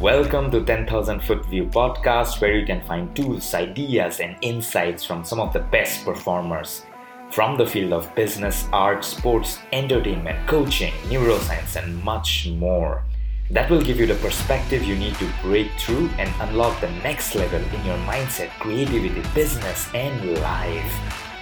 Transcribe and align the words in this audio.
Welcome 0.00 0.50
to 0.52 0.64
10,000 0.64 1.20
Foot 1.20 1.44
View 1.44 1.66
podcast, 1.66 2.40
where 2.40 2.56
you 2.56 2.64
can 2.64 2.80
find 2.86 3.14
tools, 3.14 3.52
ideas, 3.52 4.20
and 4.20 4.34
insights 4.40 5.04
from 5.04 5.26
some 5.26 5.38
of 5.38 5.52
the 5.52 5.58
best 5.58 6.06
performers 6.06 6.86
from 7.30 7.58
the 7.58 7.66
field 7.66 7.92
of 7.92 8.14
business, 8.14 8.66
art, 8.72 9.04
sports, 9.04 9.58
entertainment, 9.74 10.48
coaching, 10.48 10.94
neuroscience, 11.10 11.76
and 11.76 12.02
much 12.02 12.48
more. 12.48 13.04
That 13.50 13.68
will 13.68 13.82
give 13.82 14.00
you 14.00 14.06
the 14.06 14.14
perspective 14.14 14.84
you 14.84 14.96
need 14.96 15.16
to 15.16 15.30
break 15.42 15.70
through 15.72 16.08
and 16.16 16.32
unlock 16.48 16.80
the 16.80 16.90
next 17.04 17.34
level 17.34 17.60
in 17.60 17.84
your 17.84 17.98
mindset, 18.08 18.48
creativity, 18.58 19.22
business, 19.34 19.86
and 19.92 20.38
life. 20.38 20.94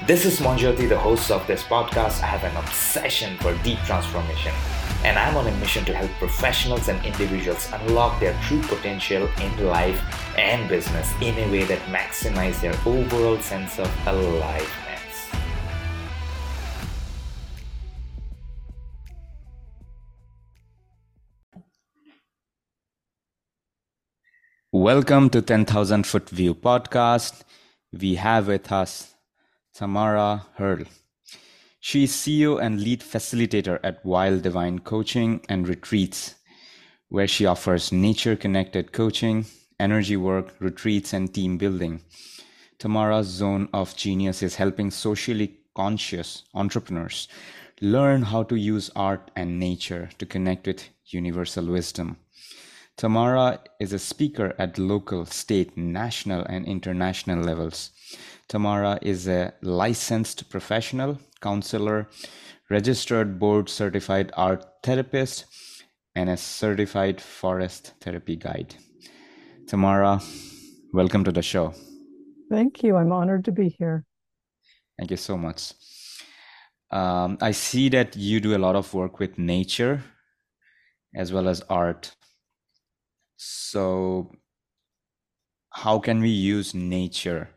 This 0.04 0.24
is 0.24 0.40
Monjoti, 0.40 0.88
the 0.88 0.98
host 0.98 1.30
of 1.30 1.46
this 1.46 1.62
podcast. 1.62 2.24
I 2.24 2.26
have 2.26 2.42
an 2.42 2.56
obsession 2.56 3.38
for 3.38 3.54
deep 3.62 3.78
transformation, 3.86 4.52
and 5.04 5.16
I'm 5.16 5.36
on 5.36 5.46
a 5.46 5.56
mission 5.58 5.84
to 5.84 5.94
help 5.94 6.10
professionals 6.18 6.88
and 6.88 7.04
individuals 7.04 7.68
unlock 7.72 8.18
their 8.18 8.36
true 8.42 8.60
potential 8.62 9.28
in 9.40 9.66
life 9.66 10.02
and 10.36 10.68
business 10.68 11.12
in 11.22 11.38
a 11.38 11.50
way 11.52 11.64
that 11.64 11.78
maximizes 11.86 12.60
their 12.60 12.74
overall 12.84 13.38
sense 13.38 13.78
of 13.78 13.88
aliveness. 14.06 14.74
Welcome 24.72 25.30
to 25.30 25.40
10,000 25.40 26.06
Foot 26.06 26.28
View 26.28 26.54
podcast. 26.54 27.42
We 27.92 28.16
have 28.16 28.48
with 28.48 28.70
us 28.72 29.14
Tamara 29.74 30.46
Herl. 30.56 30.84
She 31.80 32.04
is 32.04 32.12
CEO 32.12 32.60
and 32.60 32.80
lead 32.80 33.00
facilitator 33.00 33.78
at 33.84 34.04
Wild 34.04 34.42
Divine 34.42 34.80
Coaching 34.80 35.40
and 35.48 35.68
Retreats, 35.68 36.34
where 37.08 37.28
she 37.28 37.46
offers 37.46 37.92
nature 37.92 38.34
connected 38.34 38.92
coaching, 38.92 39.46
energy 39.78 40.16
work, 40.16 40.54
retreats, 40.58 41.12
and 41.12 41.32
team 41.32 41.56
building. 41.56 42.02
Tamara's 42.78 43.28
zone 43.28 43.68
of 43.72 43.96
genius 43.96 44.42
is 44.42 44.56
helping 44.56 44.90
socially 44.90 45.58
conscious 45.74 46.42
entrepreneurs 46.54 47.28
learn 47.80 48.22
how 48.22 48.42
to 48.42 48.56
use 48.56 48.90
art 48.96 49.30
and 49.36 49.60
nature 49.60 50.10
to 50.18 50.26
connect 50.26 50.66
with 50.66 50.88
universal 51.06 51.64
wisdom. 51.66 52.16
Tamara 52.96 53.60
is 53.78 53.92
a 53.92 53.98
speaker 54.00 54.52
at 54.58 54.78
local, 54.78 55.24
state, 55.26 55.76
national, 55.76 56.42
and 56.46 56.66
international 56.66 57.38
levels. 57.38 57.90
Tamara 58.48 58.98
is 59.02 59.28
a 59.28 59.52
licensed 59.62 60.50
professional, 60.50 61.20
counselor, 61.40 62.08
registered 62.70 63.38
board 63.38 63.68
certified 63.68 64.32
art 64.36 64.64
therapist, 64.82 65.46
and 66.14 66.28
a 66.28 66.36
certified 66.36 67.20
forest 67.20 67.94
therapy 68.00 68.36
guide. 68.36 68.74
Tamara, 69.66 70.20
welcome 70.92 71.24
to 71.24 71.32
the 71.32 71.42
show. 71.42 71.74
Thank 72.50 72.82
you. 72.82 72.96
I'm 72.96 73.12
honored 73.12 73.44
to 73.44 73.52
be 73.52 73.68
here. 73.68 74.04
Thank 74.98 75.10
you 75.10 75.16
so 75.16 75.36
much. 75.36 75.74
Um, 76.90 77.38
I 77.40 77.50
see 77.50 77.88
that 77.90 78.16
you 78.16 78.40
do 78.40 78.56
a 78.56 78.58
lot 78.58 78.74
of 78.74 78.92
work 78.94 79.18
with 79.18 79.38
nature 79.38 80.02
as 81.14 81.32
well 81.32 81.48
as 81.48 81.62
art. 81.68 82.14
So, 83.36 84.32
how 85.70 85.98
can 85.98 86.20
we 86.20 86.30
use 86.30 86.74
nature 86.74 87.50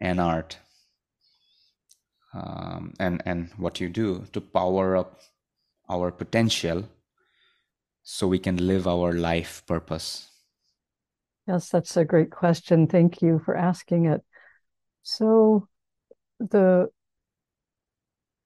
and 0.00 0.20
art 0.20 0.58
um, 2.34 2.94
and 2.98 3.22
and 3.24 3.50
what 3.56 3.80
you 3.80 3.88
do 3.88 4.24
to 4.32 4.40
power 4.40 4.96
up 4.96 5.20
our 5.88 6.10
potential 6.10 6.84
so 8.02 8.26
we 8.26 8.38
can 8.38 8.66
live 8.66 8.86
our 8.86 9.12
life 9.12 9.62
purpose. 9.66 10.28
Yes 11.46 11.70
that's 11.70 11.96
a 11.96 12.04
great 12.04 12.30
question. 12.30 12.86
Thank 12.86 13.22
you 13.22 13.40
for 13.44 13.56
asking 13.56 14.06
it. 14.06 14.22
So 15.02 15.68
the 16.38 16.88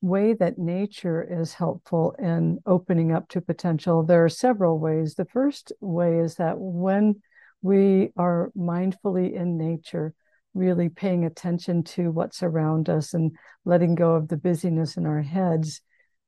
way 0.01 0.33
that 0.35 0.59
nature 0.59 1.23
is 1.23 1.55
helpful 1.55 2.15
in 2.19 2.59
opening 2.67 3.13
up 3.13 3.29
to 3.29 3.41
potential 3.41 4.03
there 4.03 4.25
are 4.25 4.29
several 4.29 4.79
ways. 4.79 5.15
The 5.15 5.25
first 5.25 5.73
way 5.81 6.19
is 6.19 6.37
that 6.37 6.59
when 6.59 7.23
we 7.63 8.13
are 8.17 8.51
mindfully 8.57 9.33
in 9.33 9.57
nature 9.57 10.15
really 10.55 10.89
paying 10.89 11.25
attention 11.25 11.83
to 11.83 12.11
what's 12.11 12.43
around 12.43 12.89
us 12.89 13.15
and 13.15 13.33
letting 13.65 13.95
go 13.95 14.13
of 14.13 14.29
the 14.29 14.37
busyness 14.37 14.97
in 14.97 15.07
our 15.07 15.23
heads, 15.23 15.81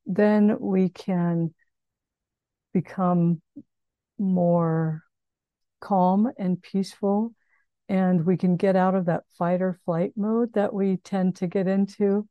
then 0.07 0.57
we 0.61 0.89
can 0.89 1.55
become 2.73 3.41
more 4.19 5.03
calm 5.81 6.31
and 6.39 6.61
peaceful. 6.63 7.35
And 7.89 8.25
we 8.25 8.39
can 8.39 8.57
get 8.57 8.77
out 8.77 8.95
of 8.95 9.07
that 9.07 9.25
fight 9.39 9.61
or 9.61 9.79
flight 9.85 10.13
mode 10.17 10.55
that 10.55 10.73
we 10.73 10.97
tend 10.97 11.37
to 11.37 11.47
get 11.47 11.67
into. 11.67 12.27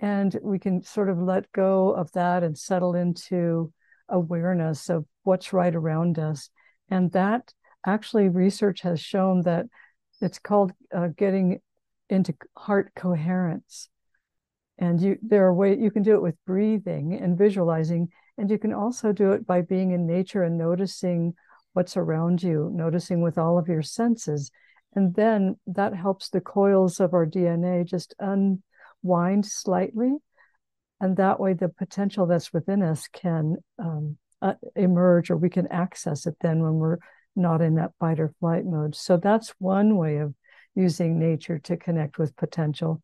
And 0.00 0.36
we 0.42 0.58
can 0.58 0.82
sort 0.82 1.08
of 1.08 1.18
let 1.18 1.52
go 1.52 1.90
of 1.90 2.10
that 2.12 2.42
and 2.42 2.58
settle 2.58 2.96
into 2.96 3.72
awareness 4.08 4.88
of 4.88 5.04
what's 5.22 5.52
right 5.52 5.74
around 5.74 6.18
us. 6.18 6.50
And 6.88 7.12
that 7.12 7.52
actually, 7.86 8.28
research 8.28 8.80
has 8.80 9.00
shown 9.00 9.42
that 9.42 9.66
it's 10.20 10.38
called 10.38 10.72
uh, 10.94 11.08
getting 11.16 11.60
into 12.08 12.34
heart 12.56 12.92
coherence. 12.94 13.88
And 14.78 15.00
you 15.00 15.18
there 15.22 15.46
are 15.46 15.54
ways 15.54 15.78
you 15.80 15.90
can 15.90 16.02
do 16.02 16.14
it 16.14 16.22
with 16.22 16.34
breathing 16.46 17.14
and 17.14 17.36
visualizing 17.36 18.08
and 18.38 18.50
you 18.50 18.58
can 18.58 18.72
also 18.72 19.12
do 19.12 19.32
it 19.32 19.46
by 19.46 19.60
being 19.60 19.90
in 19.90 20.06
nature 20.06 20.42
and 20.42 20.56
noticing 20.56 21.34
what's 21.74 21.96
around 21.96 22.42
you 22.42 22.70
noticing 22.72 23.20
with 23.20 23.38
all 23.38 23.58
of 23.58 23.68
your 23.68 23.82
senses. 23.82 24.50
And 24.94 25.14
then 25.14 25.56
that 25.66 25.94
helps 25.94 26.30
the 26.30 26.40
coils 26.40 26.98
of 26.98 27.14
our 27.14 27.26
dna 27.26 27.84
just 27.84 28.14
unwind 28.18 29.46
slightly. 29.46 30.16
And 31.00 31.16
that 31.16 31.38
way 31.38 31.52
the 31.52 31.68
potential 31.68 32.26
that's 32.26 32.52
within 32.52 32.82
us 32.82 33.06
can 33.08 33.56
um, 33.78 34.16
uh, 34.42 34.54
emerge 34.74 35.30
or 35.30 35.36
we 35.36 35.50
can 35.50 35.66
access 35.68 36.26
it 36.26 36.36
then 36.40 36.62
when 36.62 36.74
we're 36.74 36.98
not 37.40 37.60
in 37.60 37.74
that 37.76 37.92
fight 37.98 38.20
or 38.20 38.34
flight 38.40 38.64
mode. 38.64 38.94
So 38.94 39.16
that's 39.16 39.54
one 39.58 39.96
way 39.96 40.18
of 40.18 40.34
using 40.74 41.18
nature 41.18 41.58
to 41.58 41.76
connect 41.76 42.18
with 42.18 42.36
potential. 42.36 43.02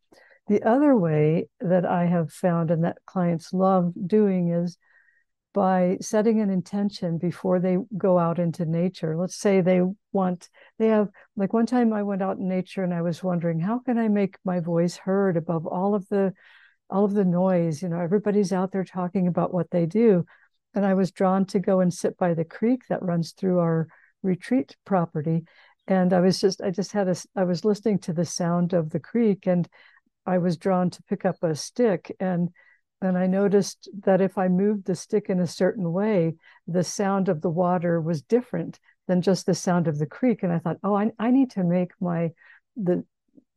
The 0.48 0.62
other 0.62 0.96
way 0.96 1.48
that 1.60 1.84
I 1.84 2.06
have 2.06 2.32
found 2.32 2.70
and 2.70 2.84
that 2.84 2.98
clients 3.06 3.52
love 3.52 3.92
doing 4.06 4.52
is 4.52 4.78
by 5.52 5.96
setting 6.00 6.40
an 6.40 6.50
intention 6.50 7.18
before 7.18 7.58
they 7.58 7.78
go 7.96 8.18
out 8.18 8.38
into 8.38 8.64
nature. 8.66 9.16
Let's 9.16 9.36
say 9.36 9.60
they 9.60 9.80
want, 10.12 10.48
they 10.78 10.88
have, 10.88 11.08
like 11.34 11.52
one 11.52 11.66
time 11.66 11.92
I 11.92 12.02
went 12.02 12.22
out 12.22 12.36
in 12.36 12.46
nature 12.46 12.84
and 12.84 12.92
I 12.92 13.02
was 13.02 13.24
wondering, 13.24 13.58
how 13.58 13.78
can 13.80 13.98
I 13.98 14.08
make 14.08 14.36
my 14.44 14.60
voice 14.60 14.96
heard 14.96 15.36
above 15.36 15.66
all 15.66 15.94
of 15.94 16.08
the 16.08 16.34
all 16.88 17.04
of 17.04 17.14
the 17.14 17.24
noise 17.24 17.82
you 17.82 17.88
know 17.88 18.00
everybody's 18.00 18.52
out 18.52 18.72
there 18.72 18.84
talking 18.84 19.26
about 19.26 19.52
what 19.52 19.70
they 19.70 19.86
do 19.86 20.24
and 20.74 20.86
i 20.86 20.94
was 20.94 21.10
drawn 21.10 21.44
to 21.44 21.58
go 21.58 21.80
and 21.80 21.92
sit 21.92 22.16
by 22.16 22.34
the 22.34 22.44
creek 22.44 22.82
that 22.88 23.02
runs 23.02 23.32
through 23.32 23.58
our 23.58 23.88
retreat 24.22 24.76
property 24.84 25.44
and 25.86 26.12
i 26.12 26.20
was 26.20 26.40
just 26.40 26.60
i 26.62 26.70
just 26.70 26.92
had 26.92 27.08
a 27.08 27.16
i 27.36 27.44
was 27.44 27.64
listening 27.64 27.98
to 27.98 28.12
the 28.12 28.24
sound 28.24 28.72
of 28.72 28.90
the 28.90 29.00
creek 29.00 29.46
and 29.46 29.68
i 30.24 30.38
was 30.38 30.56
drawn 30.56 30.90
to 30.90 31.02
pick 31.04 31.24
up 31.24 31.42
a 31.42 31.54
stick 31.54 32.14
and 32.20 32.50
and 33.00 33.16
i 33.16 33.26
noticed 33.26 33.88
that 34.04 34.20
if 34.20 34.38
i 34.38 34.48
moved 34.48 34.86
the 34.86 34.94
stick 34.94 35.28
in 35.28 35.40
a 35.40 35.46
certain 35.46 35.92
way 35.92 36.34
the 36.66 36.84
sound 36.84 37.28
of 37.28 37.40
the 37.40 37.50
water 37.50 38.00
was 38.00 38.22
different 38.22 38.78
than 39.06 39.22
just 39.22 39.46
the 39.46 39.54
sound 39.54 39.86
of 39.86 39.98
the 39.98 40.06
creek 40.06 40.42
and 40.42 40.52
i 40.52 40.58
thought 40.58 40.78
oh 40.82 40.94
i, 40.94 41.10
I 41.18 41.30
need 41.30 41.50
to 41.52 41.64
make 41.64 41.92
my 42.00 42.32
the 42.76 43.04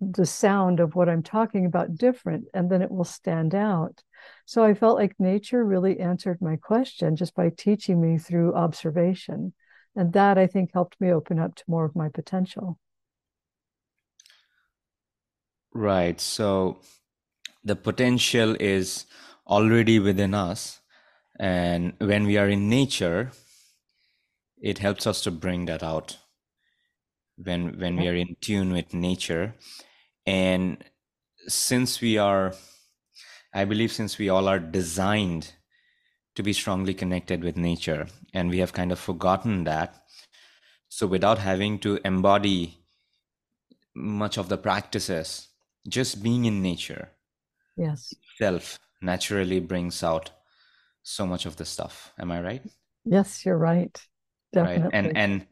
the 0.02 0.26
sound 0.26 0.80
of 0.80 0.96
what 0.96 1.10
i'm 1.10 1.24
talking 1.24 1.66
about 1.66 1.96
different 1.96 2.46
and 2.54 2.70
then 2.70 2.82
it 2.82 2.90
will 2.90 3.04
stand 3.04 3.54
out. 3.54 4.02
So 4.46 4.64
i 4.64 4.74
felt 4.74 4.98
like 4.98 5.20
nature 5.20 5.64
really 5.64 6.00
answered 6.00 6.42
my 6.42 6.56
question 6.56 7.16
just 7.16 7.36
by 7.36 7.50
teaching 7.50 8.00
me 8.02 8.18
through 8.18 8.56
observation 8.56 9.54
and 10.00 10.14
that 10.14 10.38
i 10.38 10.48
think 10.48 10.72
helped 10.74 11.00
me 11.02 11.12
open 11.12 11.38
up 11.40 11.56
to 11.56 11.64
more 11.68 11.86
of 11.86 11.96
my 11.96 12.08
potential. 12.10 12.80
Right. 15.72 16.20
So 16.20 16.80
the 17.64 17.76
potential 17.76 18.56
is 18.60 19.06
already 19.46 20.00
within 20.00 20.34
us. 20.34 20.80
And 21.40 21.94
when 22.00 22.26
we 22.26 22.38
are 22.38 22.50
in 22.50 22.70
nature 22.70 23.32
it 24.62 24.80
helps 24.80 25.08
us 25.08 25.22
to 25.22 25.32
bring 25.32 25.66
that 25.66 25.84
out 25.84 26.18
when 27.38 27.80
when 27.80 27.96
we 27.96 28.08
are 28.08 28.16
in 28.16 28.36
tune 28.42 28.74
with 28.74 28.94
nature. 28.94 29.56
And 30.26 30.84
since 31.48 32.02
we 32.02 32.18
are 32.18 32.54
i 33.54 33.66
believe 33.66 33.92
since 33.92 34.18
we 34.20 34.30
all 34.30 34.48
are 34.48 34.60
designed 34.60 35.54
to 36.40 36.44
be 36.44 36.54
strongly 36.54 36.94
connected 36.94 37.44
with 37.44 37.58
nature. 37.58 38.08
And 38.34 38.50
we 38.50 38.60
have 38.60 38.74
kind 38.74 38.92
of 38.92 39.00
forgotten 39.00 39.66
that. 39.66 40.04
So, 40.88 41.06
without 41.06 41.38
having 41.38 41.80
to 41.80 42.00
embody 42.06 42.80
much 43.94 44.38
of 44.38 44.50
the 44.50 44.58
practices, 44.58 45.50
just 45.88 46.24
being 46.24 46.46
in 46.46 46.62
nature 46.62 47.10
yes 47.80 48.14
self 48.38 48.80
naturally 49.02 49.60
brings 49.60 50.04
out 50.04 50.32
so 51.02 51.26
much 51.26 51.46
of 51.46 51.56
the 51.56 51.66
stuff 51.66 52.12
am 52.20 52.32
i 52.32 52.42
right 52.42 52.64
yes 53.06 53.46
you're 53.46 53.58
right 53.58 54.06
definitely 54.52 54.84
right 54.84 54.94
and 54.94 55.18
and 55.18 55.48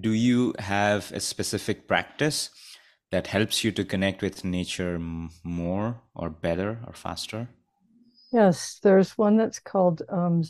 do 0.00 0.12
you 0.12 0.54
have 0.58 1.12
a 1.12 1.20
specific 1.20 1.86
practice 1.86 2.50
that 3.10 3.28
helps 3.28 3.64
you 3.64 3.72
to 3.72 3.84
connect 3.84 4.20
with 4.20 4.44
nature 4.44 4.98
more 4.98 6.02
or 6.14 6.28
better 6.28 6.78
or 6.86 6.92
faster? 6.92 7.48
Yes, 8.32 8.78
there's 8.82 9.16
one 9.16 9.36
that's 9.36 9.58
called 9.58 10.02
um, 10.08 10.42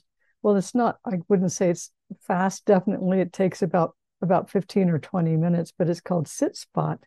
well, 0.43 0.57
it's 0.57 0.75
not, 0.75 0.99
I 1.05 1.19
wouldn't 1.29 1.53
say 1.53 1.71
it's 1.71 1.91
fast. 2.23 2.65
Definitely 2.65 3.21
it 3.21 3.33
takes 3.33 3.63
about 3.63 3.95
about 4.21 4.51
15 4.51 4.91
or 4.91 4.99
20 4.99 5.37
minutes, 5.37 5.73
but 5.77 5.89
it's 5.89 6.01
called 6.01 6.27
sit 6.27 6.57
spot. 6.57 7.01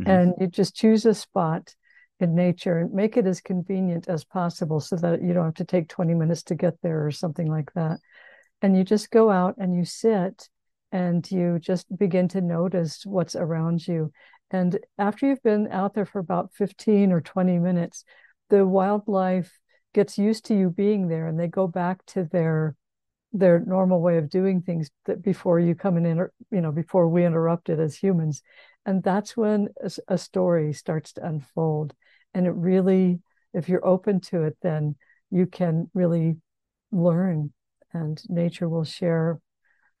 Mm-hmm. 0.00 0.10
And 0.10 0.34
you 0.40 0.46
just 0.46 0.74
choose 0.74 1.04
a 1.04 1.14
spot 1.14 1.74
in 2.20 2.34
nature 2.34 2.78
and 2.78 2.92
make 2.92 3.16
it 3.16 3.26
as 3.26 3.40
convenient 3.40 4.08
as 4.08 4.24
possible 4.24 4.80
so 4.80 4.96
that 4.96 5.22
you 5.22 5.32
don't 5.32 5.44
have 5.44 5.54
to 5.54 5.64
take 5.64 5.88
20 5.88 6.14
minutes 6.14 6.42
to 6.44 6.54
get 6.54 6.74
there 6.82 7.06
or 7.06 7.10
something 7.10 7.50
like 7.50 7.72
that. 7.74 7.98
And 8.62 8.76
you 8.76 8.82
just 8.82 9.10
go 9.10 9.30
out 9.30 9.56
and 9.58 9.74
you 9.74 9.84
sit 9.84 10.48
and 10.90 11.28
you 11.30 11.58
just 11.58 11.86
begin 11.96 12.28
to 12.28 12.40
notice 12.40 13.04
what's 13.04 13.36
around 13.36 13.86
you. 13.86 14.10
And 14.50 14.78
after 14.98 15.26
you've 15.26 15.42
been 15.42 15.68
out 15.70 15.94
there 15.94 16.06
for 16.06 16.18
about 16.18 16.54
15 16.54 17.12
or 17.12 17.20
20 17.20 17.58
minutes, 17.58 18.04
the 18.48 18.66
wildlife 18.66 19.58
gets 19.94 20.18
used 20.18 20.44
to 20.46 20.54
you 20.54 20.70
being 20.70 21.08
there 21.08 21.26
and 21.26 21.38
they 21.38 21.48
go 21.48 21.66
back 21.66 22.04
to 22.06 22.24
their 22.24 22.76
their 23.32 23.60
normal 23.60 24.00
way 24.00 24.16
of 24.16 24.30
doing 24.30 24.62
things 24.62 24.90
that 25.04 25.22
before 25.22 25.60
you 25.60 25.74
come 25.74 25.98
in 25.98 26.28
you 26.50 26.60
know 26.60 26.72
before 26.72 27.08
we 27.08 27.24
interrupt 27.24 27.68
it 27.68 27.78
as 27.78 27.96
humans. 27.96 28.42
And 28.86 29.02
that's 29.02 29.36
when 29.36 29.68
a, 29.82 29.90
a 30.08 30.18
story 30.18 30.72
starts 30.72 31.12
to 31.14 31.26
unfold. 31.26 31.94
And 32.32 32.46
it 32.46 32.52
really 32.52 33.20
if 33.52 33.68
you're 33.68 33.86
open 33.86 34.20
to 34.20 34.44
it 34.44 34.56
then 34.62 34.96
you 35.30 35.46
can 35.46 35.90
really 35.94 36.36
learn 36.90 37.52
and 37.92 38.22
nature 38.28 38.68
will 38.68 38.84
share 38.84 39.40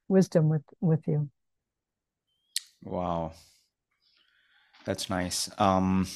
wisdom 0.08 0.48
with 0.48 0.64
with 0.80 1.06
you. 1.06 1.28
Wow. 2.82 3.32
That's 4.84 5.10
nice. 5.10 5.50
Um 5.58 6.06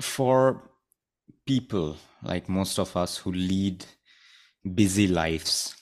for 0.00 0.62
people 1.46 1.96
like 2.22 2.48
most 2.48 2.78
of 2.78 2.96
us 2.96 3.16
who 3.16 3.32
lead 3.32 3.84
busy 4.74 5.08
lives 5.08 5.74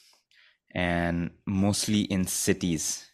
and 0.74 1.30
mostly 1.46 2.02
in 2.02 2.24
cities 2.24 3.06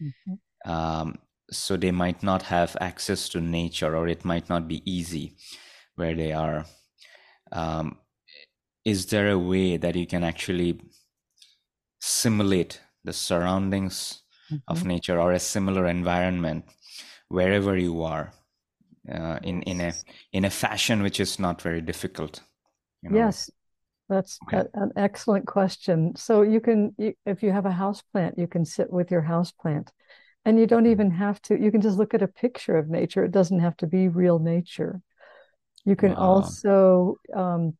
mm-hmm. 0.00 0.70
um, 0.70 1.18
so 1.50 1.76
they 1.76 1.90
might 1.90 2.22
not 2.22 2.42
have 2.42 2.76
access 2.80 3.28
to 3.28 3.40
nature 3.40 3.96
or 3.96 4.08
it 4.08 4.24
might 4.24 4.48
not 4.48 4.68
be 4.68 4.82
easy 4.90 5.36
where 5.96 6.14
they 6.14 6.32
are 6.32 6.64
um, 7.52 7.98
is 8.84 9.06
there 9.06 9.30
a 9.30 9.38
way 9.38 9.76
that 9.76 9.96
you 9.96 10.06
can 10.06 10.24
actually 10.24 10.80
simulate 12.00 12.80
the 13.04 13.12
surroundings 13.12 14.22
mm-hmm. 14.50 14.56
of 14.68 14.84
nature 14.84 15.20
or 15.20 15.32
a 15.32 15.38
similar 15.38 15.86
environment 15.86 16.64
wherever 17.28 17.76
you 17.76 18.02
are 18.02 18.32
uh, 19.10 19.38
in 19.42 19.62
in 19.62 19.80
a 19.80 19.92
in 20.32 20.44
a 20.44 20.50
fashion 20.50 21.02
which 21.02 21.20
is 21.20 21.38
not 21.38 21.62
very 21.62 21.80
difficult. 21.80 22.42
You 23.02 23.10
know? 23.10 23.16
Yes, 23.16 23.50
that's 24.08 24.38
okay. 24.46 24.68
a, 24.74 24.82
an 24.82 24.92
excellent 24.96 25.46
question. 25.46 26.14
So 26.16 26.42
you 26.42 26.60
can, 26.60 26.94
if 27.24 27.42
you 27.42 27.52
have 27.52 27.66
a 27.66 27.70
house 27.70 28.02
plant, 28.12 28.38
you 28.38 28.46
can 28.46 28.64
sit 28.64 28.92
with 28.92 29.10
your 29.10 29.22
house 29.22 29.52
plant, 29.52 29.90
and 30.44 30.58
you 30.58 30.66
don't 30.66 30.86
even 30.86 31.10
have 31.10 31.40
to. 31.42 31.60
You 31.60 31.70
can 31.70 31.80
just 31.80 31.98
look 31.98 32.14
at 32.14 32.22
a 32.22 32.28
picture 32.28 32.76
of 32.76 32.88
nature. 32.88 33.24
It 33.24 33.32
doesn't 33.32 33.60
have 33.60 33.76
to 33.78 33.86
be 33.86 34.08
real 34.08 34.38
nature. 34.38 35.00
You 35.84 35.96
can 35.96 36.12
wow. 36.12 36.18
also 36.18 37.16
um, 37.34 37.76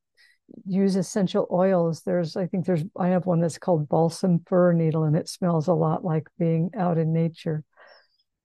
use 0.64 0.96
essential 0.96 1.46
oils. 1.50 2.02
There's, 2.02 2.36
I 2.36 2.46
think 2.46 2.64
there's, 2.64 2.84
I 2.98 3.08
have 3.08 3.26
one 3.26 3.40
that's 3.40 3.58
called 3.58 3.88
balsam 3.88 4.40
fir 4.46 4.72
needle, 4.72 5.04
and 5.04 5.16
it 5.16 5.28
smells 5.28 5.68
a 5.68 5.74
lot 5.74 6.04
like 6.04 6.28
being 6.38 6.70
out 6.76 6.96
in 6.96 7.12
nature. 7.12 7.62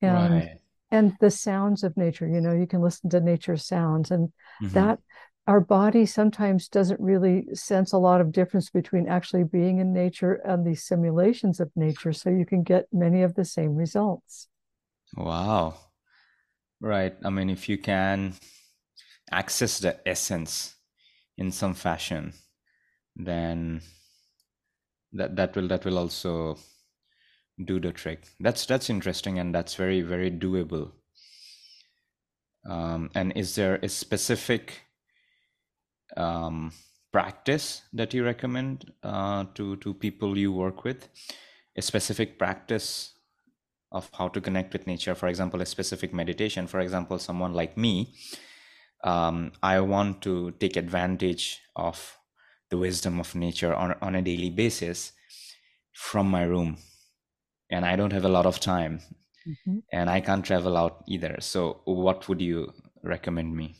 And 0.02 0.34
right 0.34 0.60
and 0.96 1.14
the 1.20 1.30
sounds 1.30 1.84
of 1.84 1.98
nature 1.98 2.28
you 2.28 2.42
know 2.42 2.54
you 2.54 2.68
can 2.68 2.82
listen 2.82 3.10
to 3.10 3.20
nature 3.20 3.58
sounds 3.58 4.12
and 4.12 4.30
mm-hmm. 4.62 4.74
that 4.74 5.00
our 5.48 5.60
body 5.60 6.06
sometimes 6.06 6.68
doesn't 6.68 7.00
really 7.00 7.46
sense 7.54 7.92
a 7.94 7.98
lot 7.98 8.22
of 8.22 8.32
difference 8.32 8.70
between 8.70 9.08
actually 9.08 9.44
being 9.44 9.80
in 9.80 9.94
nature 9.94 10.36
and 10.46 10.66
the 10.66 10.74
simulations 10.76 11.60
of 11.60 11.70
nature 11.76 12.14
so 12.14 12.30
you 12.30 12.46
can 12.46 12.64
get 12.64 12.88
many 12.92 13.22
of 13.22 13.36
the 13.36 13.46
same 13.46 13.76
results 13.76 14.48
wow 15.16 15.76
right 16.80 17.16
i 17.24 17.30
mean 17.30 17.50
if 17.50 17.68
you 17.70 17.78
can 17.78 18.34
access 19.32 19.80
the 19.80 19.94
essence 20.08 20.76
in 21.38 21.52
some 21.52 21.74
fashion 21.74 22.34
then 23.16 23.82
that 25.12 25.36
that 25.36 25.56
will 25.56 25.68
that 25.68 25.84
will 25.86 25.98
also 25.98 26.58
do 27.64 27.80
the 27.80 27.92
trick. 27.92 28.24
That's 28.40 28.66
that's 28.66 28.90
interesting 28.90 29.40
and 29.40 29.54
that's 29.54 29.76
very 29.76 30.02
very 30.02 30.32
doable. 30.32 30.92
Um, 32.70 33.12
and 33.14 33.32
is 33.36 33.56
there 33.56 33.76
a 33.82 33.90
specific 33.90 34.82
um, 36.18 36.72
practice 37.12 37.84
that 37.94 38.14
you 38.14 38.26
recommend 38.26 38.92
uh, 39.04 39.46
to 39.54 39.78
to 39.78 39.94
people 39.94 40.38
you 40.38 40.52
work 40.52 40.84
with? 40.84 41.08
A 41.78 41.82
specific 41.82 42.40
practice 42.40 43.14
of 43.92 44.10
how 44.14 44.28
to 44.30 44.42
connect 44.42 44.74
with 44.74 44.88
nature. 44.88 45.16
For 45.16 45.28
example, 45.28 45.62
a 45.62 45.66
specific 45.66 46.14
meditation. 46.14 46.68
For 46.68 46.80
example, 46.80 47.20
someone 47.20 47.54
like 47.54 47.78
me, 47.78 48.14
um, 49.04 49.52
I 49.62 49.80
want 49.82 50.22
to 50.24 50.52
take 50.52 50.76
advantage 50.76 51.62
of 51.76 52.18
the 52.70 52.78
wisdom 52.78 53.20
of 53.20 53.36
nature 53.36 53.74
on, 53.74 53.96
on 54.02 54.16
a 54.16 54.22
daily 54.22 54.50
basis 54.50 55.12
from 55.94 56.28
my 56.28 56.44
room 56.44 56.78
and 57.76 57.86
I 57.86 57.98
don't 57.98 58.14
have 58.14 58.24
a 58.24 58.36
lot 58.38 58.46
of 58.46 58.60
time 58.62 59.02
mm-hmm. 59.46 59.80
and 59.92 60.10
I 60.10 60.22
can't 60.22 60.46
travel 60.46 60.78
out 60.78 61.04
either. 61.08 61.36
So, 61.42 61.82
what 61.84 62.30
would 62.30 62.42
you 62.42 62.72
recommend 63.04 63.56
me? 63.56 63.76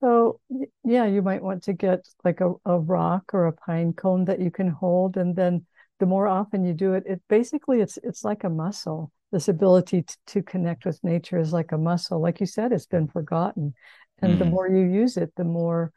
So, 0.00 0.40
yeah, 0.84 1.06
you 1.06 1.22
might 1.22 1.42
want 1.42 1.62
to 1.64 1.72
get 1.72 2.06
like 2.24 2.40
a, 2.40 2.54
a 2.64 2.78
rock 2.78 3.32
or 3.32 3.46
a 3.46 3.52
pine 3.52 3.92
cone 3.92 4.24
that 4.24 4.40
you 4.40 4.50
can 4.50 4.68
hold. 4.68 5.16
And 5.16 5.34
then 5.36 5.64
the 6.00 6.06
more 6.06 6.26
often 6.26 6.64
you 6.64 6.74
do 6.74 6.94
it, 6.94 7.04
it 7.06 7.22
basically 7.28 7.80
it's 7.80 7.98
it's 8.02 8.24
like 8.24 8.44
a 8.44 8.50
muscle. 8.50 9.12
This 9.32 9.48
ability 9.48 10.02
to, 10.02 10.16
to 10.26 10.42
connect 10.42 10.84
with 10.84 11.02
nature 11.02 11.38
is 11.38 11.52
like 11.52 11.72
a 11.72 11.78
muscle. 11.78 12.20
Like 12.20 12.40
you 12.40 12.46
said, 12.46 12.72
it's 12.72 12.86
been 12.86 13.08
forgotten. 13.08 13.74
And 14.22 14.34
mm. 14.34 14.38
the 14.38 14.44
more 14.44 14.68
you 14.68 14.84
use 14.84 15.16
it, 15.16 15.32
the 15.36 15.44
more 15.44 15.92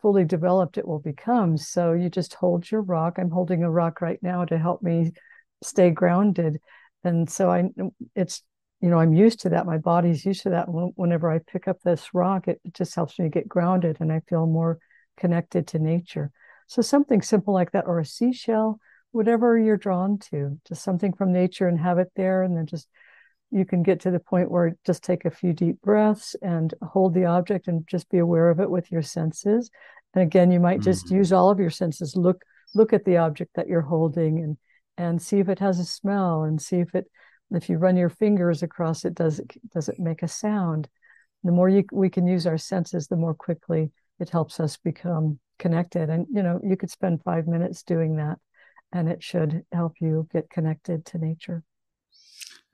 fully 0.00 0.24
developed 0.24 0.78
it 0.78 0.86
will 0.86 0.98
become. 0.98 1.56
So 1.56 1.92
you 1.92 2.08
just 2.10 2.34
hold 2.34 2.70
your 2.70 2.82
rock. 2.82 3.18
I'm 3.18 3.30
holding 3.30 3.62
a 3.62 3.70
rock 3.70 4.00
right 4.00 4.22
now 4.22 4.44
to 4.44 4.58
help 4.58 4.82
me 4.82 5.12
stay 5.62 5.90
grounded. 5.90 6.60
And 7.04 7.28
so 7.30 7.50
I 7.50 7.64
it's 8.14 8.42
you 8.80 8.90
know, 8.90 8.98
I'm 9.00 9.12
used 9.12 9.40
to 9.40 9.48
that. 9.48 9.66
My 9.66 9.78
body's 9.78 10.24
used 10.24 10.44
to 10.44 10.50
that. 10.50 10.66
Whenever 10.68 11.30
I 11.30 11.40
pick 11.40 11.66
up 11.66 11.80
this 11.80 12.14
rock, 12.14 12.46
it 12.46 12.60
just 12.72 12.94
helps 12.94 13.18
me 13.18 13.28
get 13.28 13.48
grounded 13.48 13.96
and 13.98 14.12
I 14.12 14.20
feel 14.28 14.46
more 14.46 14.78
connected 15.16 15.66
to 15.68 15.80
nature. 15.80 16.30
So 16.68 16.80
something 16.82 17.22
simple 17.22 17.52
like 17.54 17.72
that, 17.72 17.86
or 17.86 17.98
a 17.98 18.04
seashell, 18.04 18.78
whatever 19.10 19.58
you're 19.58 19.76
drawn 19.76 20.18
to, 20.30 20.60
just 20.68 20.84
something 20.84 21.12
from 21.12 21.32
nature 21.32 21.66
and 21.66 21.80
have 21.80 21.98
it 21.98 22.12
there, 22.14 22.42
and 22.42 22.56
then 22.56 22.66
just 22.66 22.88
you 23.50 23.64
can 23.64 23.82
get 23.82 24.00
to 24.00 24.10
the 24.10 24.20
point 24.20 24.50
where 24.50 24.76
just 24.84 25.02
take 25.02 25.24
a 25.24 25.30
few 25.30 25.52
deep 25.52 25.80
breaths 25.80 26.36
and 26.42 26.74
hold 26.82 27.14
the 27.14 27.24
object 27.24 27.68
and 27.68 27.86
just 27.86 28.08
be 28.10 28.18
aware 28.18 28.50
of 28.50 28.60
it 28.60 28.70
with 28.70 28.90
your 28.92 29.02
senses. 29.02 29.70
And 30.14 30.22
again 30.22 30.50
you 30.50 30.60
might 30.60 30.80
just 30.80 31.06
mm-hmm. 31.06 31.16
use 31.16 31.32
all 31.32 31.50
of 31.50 31.58
your 31.58 31.70
senses. 31.70 32.16
Look 32.16 32.42
look 32.74 32.92
at 32.92 33.04
the 33.04 33.16
object 33.16 33.52
that 33.54 33.68
you're 33.68 33.80
holding 33.80 34.40
and 34.40 34.56
and 34.98 35.22
see 35.22 35.38
if 35.38 35.48
it 35.48 35.60
has 35.60 35.78
a 35.78 35.84
smell 35.84 36.42
and 36.42 36.60
see 36.60 36.78
if 36.80 36.94
it 36.94 37.06
if 37.50 37.68
you 37.70 37.78
run 37.78 37.96
your 37.96 38.10
fingers 38.10 38.62
across 38.62 39.04
it 39.04 39.14
does 39.14 39.38
it 39.38 39.50
does 39.72 39.88
it 39.88 39.98
make 39.98 40.22
a 40.22 40.28
sound? 40.28 40.88
The 41.44 41.52
more 41.52 41.68
you, 41.68 41.84
we 41.92 42.10
can 42.10 42.26
use 42.26 42.46
our 42.46 42.58
senses 42.58 43.06
the 43.06 43.16
more 43.16 43.34
quickly 43.34 43.90
it 44.20 44.30
helps 44.30 44.60
us 44.60 44.76
become 44.76 45.38
connected. 45.58 46.10
And 46.10 46.26
you 46.30 46.42
know 46.42 46.60
you 46.62 46.76
could 46.76 46.90
spend 46.90 47.22
5 47.24 47.46
minutes 47.46 47.82
doing 47.82 48.16
that 48.16 48.38
and 48.92 49.08
it 49.08 49.22
should 49.22 49.64
help 49.72 49.94
you 50.00 50.28
get 50.32 50.50
connected 50.50 51.06
to 51.06 51.18
nature 51.18 51.62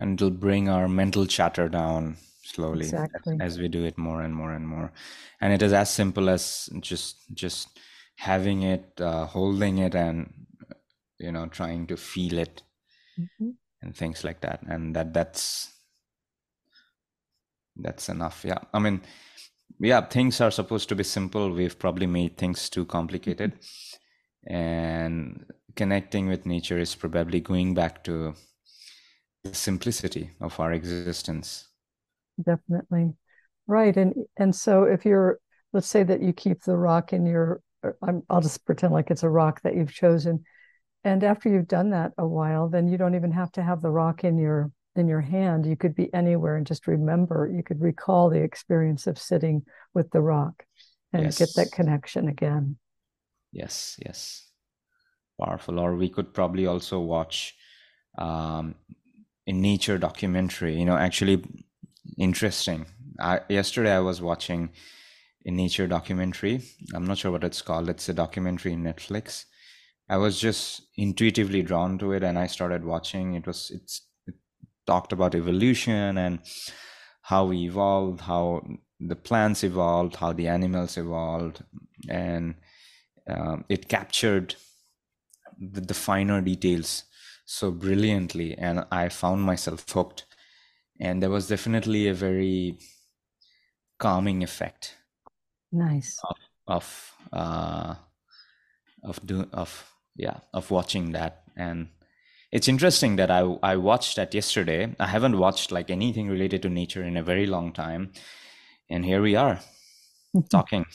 and 0.01 0.15
it'll 0.15 0.31
bring 0.31 0.69
our 0.69 0.89
mental 0.89 1.27
chatter 1.27 1.69
down 1.69 2.17
slowly 2.43 2.85
exactly. 2.85 3.37
as, 3.41 3.55
as 3.55 3.59
we 3.59 3.69
do 3.69 3.85
it 3.85 3.97
more 3.97 4.23
and 4.23 4.35
more 4.35 4.53
and 4.53 4.69
more 4.69 4.93
and 5.41 5.53
it 5.53 5.63
is 5.63 5.73
as 5.73 5.91
simple 5.91 6.29
as 6.29 6.69
just 6.81 7.17
just 7.33 7.69
having 8.17 8.63
it 8.63 9.01
uh, 9.01 9.27
holding 9.27 9.79
it 9.79 9.95
and 9.95 10.33
you 11.19 11.33
know 11.33 11.47
trying 11.47 11.87
to 11.87 11.97
feel 11.97 12.39
it 12.39 12.63
mm-hmm. 13.19 13.51
and 13.83 13.97
things 13.97 14.25
like 14.25 14.41
that 14.41 14.61
and 14.69 14.95
that 14.95 15.13
that's 15.13 15.73
that's 17.77 18.09
enough 18.09 18.45
yeah 18.45 18.59
i 18.73 18.79
mean 18.79 19.01
yeah 19.81 20.01
things 20.01 20.41
are 20.41 20.51
supposed 20.51 20.89
to 20.89 20.95
be 20.95 21.03
simple 21.03 21.51
we've 21.51 21.79
probably 21.79 22.07
made 22.07 22.37
things 22.37 22.69
too 22.69 22.85
complicated 22.85 23.53
mm-hmm. 23.53 24.55
and 24.55 25.47
connecting 25.75 26.29
with 26.29 26.47
nature 26.47 26.79
is 26.79 26.95
probably 26.95 27.41
going 27.41 27.75
back 27.75 28.05
to 28.05 28.35
the 29.45 29.55
simplicity 29.55 30.31
of 30.41 30.59
our 30.59 30.73
existence 30.73 31.69
definitely 32.43 33.13
right 33.67 33.97
and 33.97 34.15
and 34.37 34.55
so 34.55 34.85
if 34.85 35.05
you're 35.05 35.39
let's 35.73 35.87
say 35.87 36.03
that 36.03 36.23
you 36.23 36.33
keep 36.33 36.63
the 36.63 36.77
rock 36.77 37.13
in 37.13 37.25
your 37.25 37.61
i 38.03 38.11
will 38.29 38.41
just 38.41 38.65
pretend 38.65 38.93
like 38.93 39.11
it's 39.11 39.23
a 39.23 39.29
rock 39.29 39.61
that 39.63 39.77
you've 39.77 39.93
chosen 39.93 40.45
and 41.05 41.23
after 41.23 41.51
you've 41.51 41.69
done 41.69 41.91
that 41.91 42.13
a 42.17 42.27
while, 42.27 42.69
then 42.69 42.89
you 42.89 42.97
don't 42.97 43.15
even 43.15 43.31
have 43.33 43.53
to 43.53 43.63
have 43.63 43.83
the 43.83 43.91
rock 43.91 44.25
in 44.25 44.39
your 44.39 44.73
in 44.97 45.07
your 45.07 45.21
hand. 45.21 45.67
You 45.67 45.77
could 45.77 45.95
be 45.95 46.13
anywhere 46.15 46.57
and 46.57 46.67
just 46.67 46.87
remember. 46.87 47.51
You 47.55 47.63
could 47.63 47.81
recall 47.83 48.31
the 48.31 48.43
experience 48.43 49.07
of 49.07 49.19
sitting 49.19 49.65
with 49.93 50.11
the 50.11 50.23
rock 50.23 50.65
and 51.13 51.25
yes. 51.25 51.39
get 51.39 51.51
that 51.57 51.73
connection 51.73 52.29
again. 52.29 52.79
Yes, 53.53 53.99
yes, 54.05 54.49
powerful. 55.41 55.79
Or 55.79 55.95
we 55.95 56.09
could 56.09 56.33
probably 56.33 56.67
also 56.67 57.01
watch 57.01 57.55
um, 58.17 58.75
a 59.47 59.53
nature 59.53 59.99
documentary. 59.99 60.79
You 60.79 60.85
know, 60.85 60.97
actually 60.97 61.45
interesting. 62.19 62.87
I, 63.21 63.41
yesterday 63.49 63.93
I 63.93 64.01
was 64.01 64.21
watching 64.21 64.71
a 65.47 65.51
nature 65.51 65.87
documentary. 65.87 66.63
I'm 66.95 67.05
not 67.05 67.19
sure 67.19 67.31
what 67.31 67.45
it's 67.45 67.63
called. 67.63 67.89
It's 67.89 68.09
a 68.09 68.15
documentary 68.15 68.73
in 68.73 68.83
Netflix 68.83 69.45
I 70.09 70.19
was 70.19 70.39
just 70.39 70.83
intuitively 70.97 71.63
drawn 71.63 71.99
to 71.99 72.13
it 72.13 72.23
and 72.23 72.39
I 72.39 72.47
started 72.47 72.85
watching. 72.85 73.35
It 73.35 73.47
was 73.47 73.71
it's 73.75 74.03
it 74.27 74.35
talked 74.87 75.13
about 75.13 75.35
evolution 75.35 76.19
and 76.19 76.41
how 77.23 77.47
we 77.47 77.65
evolved, 77.65 78.21
how 78.21 78.63
the 79.01 79.17
plants 79.17 79.65
evolved, 79.65 80.17
how 80.17 80.33
the 80.33 80.49
animals 80.49 80.99
evolved, 80.99 81.65
and 82.09 82.57
um, 83.27 83.65
it 83.71 83.89
captured 83.89 84.57
the, 85.59 85.81
the 85.81 85.95
finer 85.95 86.43
details 86.43 87.05
so 87.45 87.71
brilliantly, 87.71 88.57
and 88.57 88.87
I 88.91 89.09
found 89.09 89.43
myself 89.43 89.89
hooked. 89.91 90.27
And 91.01 91.23
there 91.23 91.31
was 91.31 91.49
definitely 91.49 92.09
a 92.09 92.15
very 92.15 92.79
calming 93.99 94.43
effect. 94.43 94.97
Nice. 95.73 96.19
Of 96.23 96.37
of 96.67 97.13
uh, 97.33 97.95
of 99.03 99.27
do 99.27 99.49
of 99.53 99.93
yeah 100.17 100.39
of 100.53 100.71
watching 100.71 101.13
that 101.13 101.43
and 101.57 101.89
it's 102.55 102.69
interesting 102.69 103.17
that 103.17 103.33
I 103.33 103.41
I 103.63 103.77
watched 103.77 104.15
that 104.17 104.33
yesterday. 104.33 104.95
I 105.01 105.09
haven't 105.09 105.39
watched 105.39 105.73
like 105.73 105.91
anything 105.91 106.29
related 106.29 106.63
to 106.63 106.69
nature 106.69 107.03
in 107.03 107.17
a 107.17 107.23
very 107.23 107.47
long 107.47 107.73
time, 107.73 108.13
and 108.89 109.05
here 109.05 109.21
we 109.21 109.35
are 109.35 109.59
talking 110.51 110.87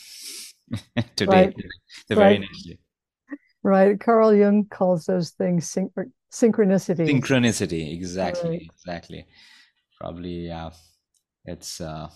today, 1.18 1.48
right. 1.48 1.56
the 2.08 2.15
very 2.15 2.32
right. 2.32 2.39
next 2.39 2.63
day. 2.63 2.79
Right. 3.62 4.00
Carl 4.00 4.34
Jung 4.34 4.68
calls 4.70 5.06
those 5.06 5.32
things 5.32 5.70
synchronicity. 6.31 7.07
Synchronicity, 7.07 7.93
exactly, 7.93 8.50
right. 8.50 8.69
exactly. 8.74 9.25
Probably, 10.00 10.48
yeah. 10.48 10.69
It's 11.45 11.81
uh, 11.81 12.09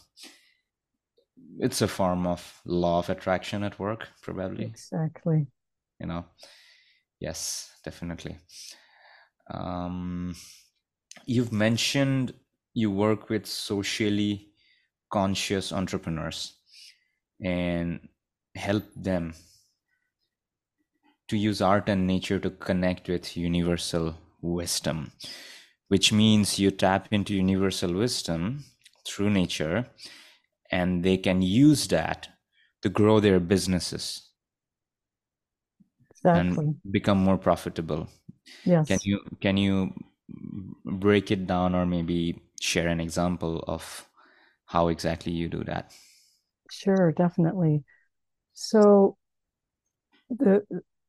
it's 1.60 1.82
a 1.82 1.88
form 1.88 2.28
of 2.28 2.62
law 2.66 3.00
of 3.00 3.10
attraction 3.10 3.64
at 3.64 3.80
work, 3.80 4.08
probably. 4.22 4.66
Exactly. 4.66 5.48
You 6.00 6.08
know 6.08 6.26
yes 7.24 7.72
definitely 7.86 8.38
um, 9.50 10.36
you've 11.26 11.54
mentioned 11.54 12.34
you 12.74 12.92
work 12.92 13.30
with 13.30 13.46
socially 13.46 14.50
conscious 15.10 15.72
entrepreneurs 15.72 16.58
and 17.44 18.00
help 18.56 18.84
them 18.96 19.34
to 21.28 21.38
use 21.38 21.62
art 21.62 21.90
and 21.90 22.06
nature 22.08 22.40
to 22.40 22.50
connect 22.50 23.08
with 23.08 23.38
universal 23.38 24.16
wisdom 24.42 25.12
which 25.88 26.12
means 26.12 26.58
you 26.60 26.72
tap 26.72 27.08
into 27.12 27.36
universal 27.36 27.94
wisdom 27.94 28.64
through 29.06 29.30
nature 29.30 29.86
and 30.72 31.04
they 31.04 31.18
can 31.18 31.42
use 31.42 31.88
that 31.88 32.30
to 32.82 32.90
grow 32.90 33.20
their 33.20 33.40
businesses 33.40 34.30
exactly. 36.10 36.66
and 36.66 36.76
become 36.92 37.18
more 37.18 37.38
profitable. 37.38 38.10
Yes. 38.66 38.88
Can 38.88 39.00
you 39.04 39.20
can 39.40 39.58
you 39.58 39.94
break 40.84 41.30
it 41.30 41.46
down 41.46 41.76
or 41.76 41.86
maybe 41.86 42.42
share 42.60 42.88
an 42.88 43.00
example 43.00 43.64
of 43.68 44.10
how 44.66 44.88
exactly 44.88 45.32
you 45.32 45.48
do 45.48 45.64
that? 45.66 45.94
Sure 46.72 47.12
definitely. 47.12 47.84
So 48.54 49.18
the 50.30 50.64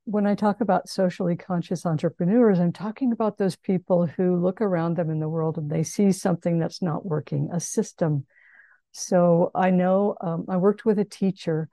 when 0.05 0.27
I 0.27 0.35
talk 0.35 0.61
about 0.61 0.89
socially 0.89 1.37
conscious 1.37 1.87
entrepreneurs, 1.87 2.61
I'm 2.61 2.73
talking 2.73 3.13
about 3.13 3.39
those 3.39 3.57
people 3.57 4.07
who 4.07 4.37
look 4.37 4.61
around 4.61 4.97
them 4.97 5.11
in 5.11 5.19
the 5.19 5.29
world 5.29 5.57
and 5.57 5.71
they 5.71 5.83
see 5.83 6.13
something 6.13 6.59
that's 6.59 6.83
not 6.83 7.07
working, 7.07 7.49
a 7.53 7.59
system. 7.59 8.27
So 8.93 9.51
I 9.55 9.71
know 9.71 10.17
um, 10.21 10.45
I 10.49 10.59
worked 10.59 10.85
with 10.85 10.99
a 10.99 11.05
teacher 11.05 11.69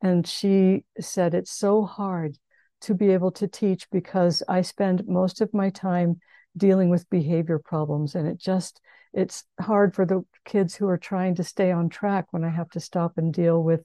and 0.00 0.26
she 0.26 0.84
said 1.00 1.34
it's 1.34 1.52
so 1.52 1.84
hard 1.84 2.38
to 2.82 2.94
be 2.94 3.10
able 3.10 3.32
to 3.32 3.48
teach 3.48 3.90
because 3.90 4.42
I 4.48 4.62
spend 4.62 5.06
most 5.08 5.40
of 5.40 5.52
my 5.52 5.70
time 5.70 6.20
dealing 6.56 6.88
with 6.88 7.10
behavior 7.10 7.58
problems 7.58 8.14
and 8.14 8.28
it 8.28 8.38
just 8.38 8.80
it's 9.12 9.44
hard 9.60 9.94
for 9.94 10.06
the 10.06 10.24
kids 10.44 10.74
who 10.74 10.86
are 10.88 10.98
trying 10.98 11.34
to 11.34 11.44
stay 11.44 11.70
on 11.70 11.88
track 11.88 12.26
when 12.30 12.44
I 12.44 12.48
have 12.48 12.70
to 12.70 12.80
stop 12.80 13.18
and 13.18 13.32
deal 13.32 13.62
with 13.62 13.84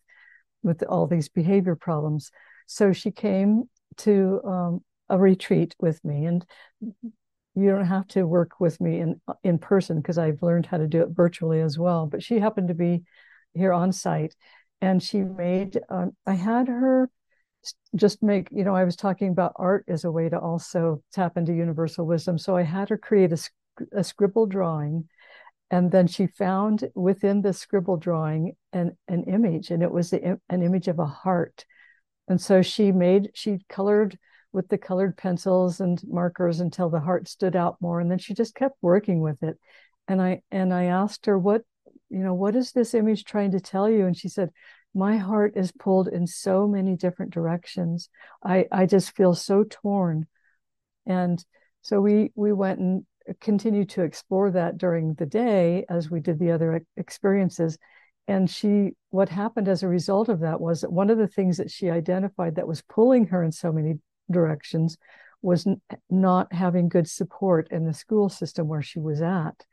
with 0.64 0.84
all 0.84 1.08
these 1.08 1.30
behavior 1.30 1.76
problems. 1.76 2.32
So 2.66 2.94
she 2.94 3.12
came 3.12 3.70
to 3.98 4.42
um, 4.44 4.84
a 5.10 5.18
retreat 5.18 5.76
with 5.80 6.04
me 6.04 6.26
and 6.26 6.46
you 7.58 7.72
don't 7.72 7.86
have 7.86 8.08
to 8.08 8.24
work 8.24 8.60
with 8.60 8.80
me 8.80 9.00
in 9.00 9.20
in 9.44 9.58
person 9.58 9.98
because 9.98 10.20
I've 10.20 10.44
learned 10.44 10.68
how 10.68 10.78
to 10.78 10.88
do 10.88 11.02
it 11.02 11.10
virtually 11.10 11.60
as 11.62 11.78
well. 11.80 12.06
But 12.06 12.22
she 12.22 12.40
happened 12.40 12.68
to 12.68 12.76
be 12.76 13.04
here 13.56 13.74
on 13.74 13.92
site, 13.92 14.36
and 14.80 15.02
she 15.02 15.22
made. 15.22 15.80
Um, 15.90 16.16
I 16.28 16.36
had 16.36 16.68
her 16.68 17.10
just 17.96 18.24
make 18.24 18.48
you 18.52 18.64
know 18.64 18.76
i 18.76 18.84
was 18.86 18.96
talking 18.96 19.30
about 19.30 19.52
art 19.58 19.84
as 19.90 20.06
a 20.06 20.12
way 20.12 20.30
to 20.30 20.40
also 20.40 21.02
tap 21.12 21.36
into 21.36 21.52
universal 21.54 22.06
wisdom 22.06 22.38
so 22.38 22.56
i 22.56 22.62
had 22.62 22.88
her 22.88 22.98
create 22.98 23.34
a, 23.34 23.38
a 23.92 24.04
scribble 24.04 24.46
drawing 24.46 25.10
and 25.70 25.92
then 25.92 26.08
she 26.08 26.28
found 26.28 26.88
within 26.96 27.42
the 27.42 27.52
scribble 27.52 27.98
drawing 27.98 28.56
an, 28.72 28.96
an 29.10 29.24
image 29.24 29.70
and 29.70 29.84
it 29.84 29.92
was 29.92 30.12
the, 30.12 30.40
an 30.50 30.64
image 30.64 30.88
of 30.88 31.00
a 31.00 31.06
heart 31.06 31.66
and 32.28 32.42
so 32.42 32.62
she 32.62 32.92
made 32.92 33.32
she 33.34 33.60
colored 33.70 34.18
with 34.54 34.70
the 34.70 34.78
colored 34.78 35.18
pencils 35.18 35.80
and 35.80 36.02
markers 36.08 36.60
until 36.60 36.90
the 36.90 37.00
heart 37.00 37.28
stood 37.28 37.56
out 37.56 37.78
more 37.80 38.00
and 38.00 38.10
then 38.10 38.18
she 38.18 38.34
just 38.34 38.56
kept 38.56 38.78
working 38.82 39.22
with 39.22 39.42
it 39.44 39.58
and 40.08 40.22
i 40.22 40.42
and 40.52 40.74
i 40.74 40.86
asked 40.86 41.26
her 41.26 41.38
what 41.38 41.64
you 42.10 42.20
know 42.20 42.34
what 42.34 42.56
is 42.56 42.72
this 42.72 42.94
image 42.94 43.24
trying 43.24 43.52
to 43.52 43.60
tell 43.60 43.90
you 43.90 44.06
and 44.06 44.18
she 44.18 44.30
said 44.30 44.50
my 44.98 45.18
heart 45.18 45.54
is 45.56 45.72
pulled 45.72 46.08
in 46.08 46.26
so 46.26 46.68
many 46.68 46.96
different 46.96 47.32
directions. 47.32 48.10
I, 48.44 48.66
I 48.72 48.88
just 48.88 49.16
feel 49.16 49.36
so 49.36 49.64
torn. 49.70 50.26
And 51.06 51.44
so 51.84 52.02
we 52.02 52.32
we 52.36 52.52
went 52.52 52.80
and 52.80 53.06
continued 53.40 53.90
to 53.90 54.02
explore 54.02 54.52
that 54.52 54.78
during 54.78 55.14
the 55.14 55.26
day 55.26 55.86
as 55.88 56.10
we 56.10 56.20
did 56.20 56.40
the 56.40 56.52
other 56.52 56.82
experiences. 56.98 57.78
And 58.28 58.50
she, 58.50 58.92
what 59.10 59.30
happened 59.30 59.68
as 59.68 59.84
a 59.84 59.88
result 59.88 60.28
of 60.28 60.42
that 60.42 60.60
was 60.60 60.82
that 60.82 60.92
one 60.92 61.10
of 61.10 61.18
the 61.18 61.28
things 61.28 61.58
that 61.58 61.72
she 61.72 61.90
identified 61.90 62.56
that 62.56 62.68
was 62.68 62.82
pulling 62.82 63.28
her 63.28 63.42
in 63.42 63.52
so 63.52 63.72
many 63.72 64.00
directions 64.30 64.98
was 65.42 65.66
n- 65.66 65.82
not 66.10 66.52
having 66.52 66.90
good 66.90 67.10
support 67.10 67.70
in 67.72 67.86
the 67.86 67.94
school 67.94 68.28
system 68.28 68.68
where 68.68 68.82
she 68.82 69.00
was 69.00 69.22
at. 69.22 69.66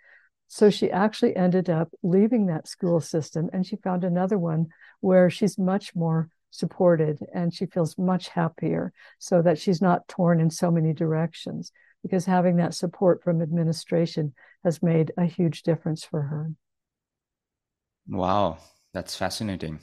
So 0.46 0.70
she 0.70 0.90
actually 0.90 1.34
ended 1.34 1.68
up 1.68 1.90
leaving 2.02 2.46
that 2.46 2.68
school 2.68 3.00
system 3.00 3.50
and 3.52 3.66
she 3.66 3.76
found 3.76 4.04
another 4.04 4.38
one 4.38 4.68
where 5.00 5.30
she's 5.30 5.58
much 5.58 5.96
more 5.96 6.28
supported 6.50 7.18
and 7.34 7.52
she 7.52 7.66
feels 7.66 7.98
much 7.98 8.28
happier 8.28 8.92
so 9.18 9.42
that 9.42 9.58
she's 9.58 9.82
not 9.82 10.06
torn 10.06 10.40
in 10.40 10.50
so 10.50 10.70
many 10.70 10.92
directions 10.92 11.72
because 12.02 12.26
having 12.26 12.56
that 12.56 12.74
support 12.74 13.22
from 13.24 13.42
administration 13.42 14.32
has 14.62 14.82
made 14.82 15.10
a 15.16 15.24
huge 15.24 15.62
difference 15.62 16.04
for 16.04 16.22
her. 16.22 16.52
Wow, 18.08 18.58
that's 18.92 19.16
fascinating. 19.16 19.80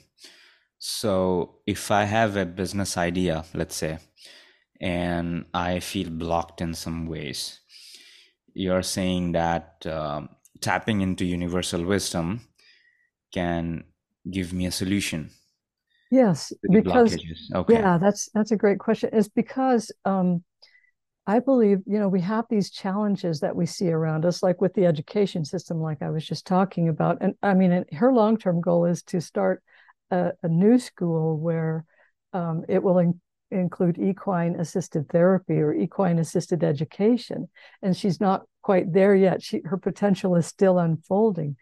So, 0.80 1.58
if 1.68 1.92
I 1.92 2.06
have 2.06 2.38
a 2.38 2.46
business 2.46 2.98
idea, 2.98 3.46
let's 3.54 3.75
say, 3.75 4.00
and 4.80 5.46
I 5.54 5.80
feel 5.80 6.10
blocked 6.10 6.62
in 6.62 6.74
some 6.74 7.06
ways, 7.08 7.60
you're 8.54 8.84
saying 8.84 9.34
that 9.34 9.86
um, 9.86 10.30
tapping 10.60 11.01
into 11.01 11.25
universal 11.25 11.84
wisdom 11.86 12.42
can 13.34 13.84
give 14.30 14.54
me 14.54 14.66
a 14.68 14.72
solution 14.72 15.30
yes 16.12 16.54
because 16.70 17.18
okay. 17.56 17.74
yeah 17.74 17.98
that's 17.98 18.30
that's 18.34 18.51
a 18.51 18.56
great 18.56 18.78
question 18.78 19.10
it's 19.13 19.30
because 19.30 19.92
um, 20.06 20.44
i 21.28 21.40
believe 21.40 21.80
you 21.86 22.00
know 22.00 22.08
we 22.08 22.22
have 22.22 22.46
these 22.50 22.72
challenges 22.72 23.40
that 23.40 23.56
we 23.56 23.66
see 23.66 23.90
around 23.92 24.25
us 24.25 24.42
like 24.42 24.60
with 24.62 24.74
the 24.74 24.86
education 24.86 25.46
system 25.46 25.80
like 25.80 26.01
i 26.01 26.10
was 26.10 26.25
just 26.25 26.46
talking 26.46 26.90
about. 26.90 27.18
And 27.22 27.36
i 27.42 27.54
mean 27.54 27.86
her 27.94 28.13
long-term 28.13 28.62
goal 28.62 28.86
is 28.86 29.04
to 29.04 29.22
start 29.22 29.63
a, 30.12 30.32
a 30.44 30.48
new 30.48 30.78
school 30.78 31.38
where 31.38 31.86
um, 32.34 32.63
it 32.70 32.84
will 32.84 33.00
in, 33.00 33.20
include 33.50 33.98
equine 33.98 34.60
assisted 34.60 35.10
therapy 35.10 35.60
or 35.60 35.74
equine 35.74 36.20
assisted 36.20 36.63
education. 36.63 37.50
And 37.82 37.96
she's 37.96 38.22
not 38.22 38.44
quite 38.62 38.94
there 38.94 39.16
yet. 39.16 39.42
She 39.42 39.62
her 39.66 39.78
potential 39.78 40.36
is 40.36 40.46
still 40.46 40.78
unfolding. 40.78 41.58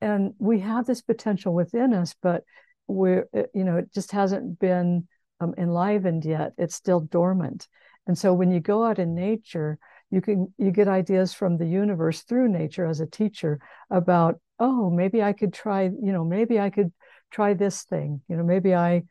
And 0.00 0.34
we 0.38 0.60
have 0.60 0.86
this 0.86 1.02
potential 1.02 1.54
within 1.54 1.94
us 1.94 2.14
but 2.22 2.44
we're 2.88 3.26
you 3.54 3.64
know 3.64 3.78
it 3.78 3.92
just 3.92 4.12
hasn't 4.12 4.58
been 4.58 5.08
um, 5.40 5.54
enlivened 5.58 6.24
yet. 6.24 6.52
It's 6.58 6.74
still 6.74 7.00
dormant 7.00 7.68
And 8.06 8.16
so 8.16 8.32
when 8.32 8.50
you 8.50 8.60
go 8.60 8.84
out 8.84 8.98
in 8.98 9.14
nature, 9.14 9.78
you 10.10 10.20
can 10.20 10.52
you 10.58 10.70
get 10.70 10.88
ideas 10.88 11.34
from 11.34 11.56
the 11.56 11.66
universe 11.66 12.22
through 12.22 12.48
nature 12.48 12.86
as 12.86 13.00
a 13.00 13.06
teacher 13.06 13.58
about 13.90 14.38
oh 14.58 14.88
maybe 14.90 15.22
i 15.22 15.32
could 15.32 15.52
try 15.52 15.82
you 15.84 16.12
know 16.12 16.24
maybe 16.24 16.60
i 16.60 16.70
could 16.70 16.92
try 17.30 17.54
this 17.54 17.82
thing. 17.82 18.20
You 18.28 18.36
know 18.36 18.44
maybe 18.44 18.74
i 18.74 19.02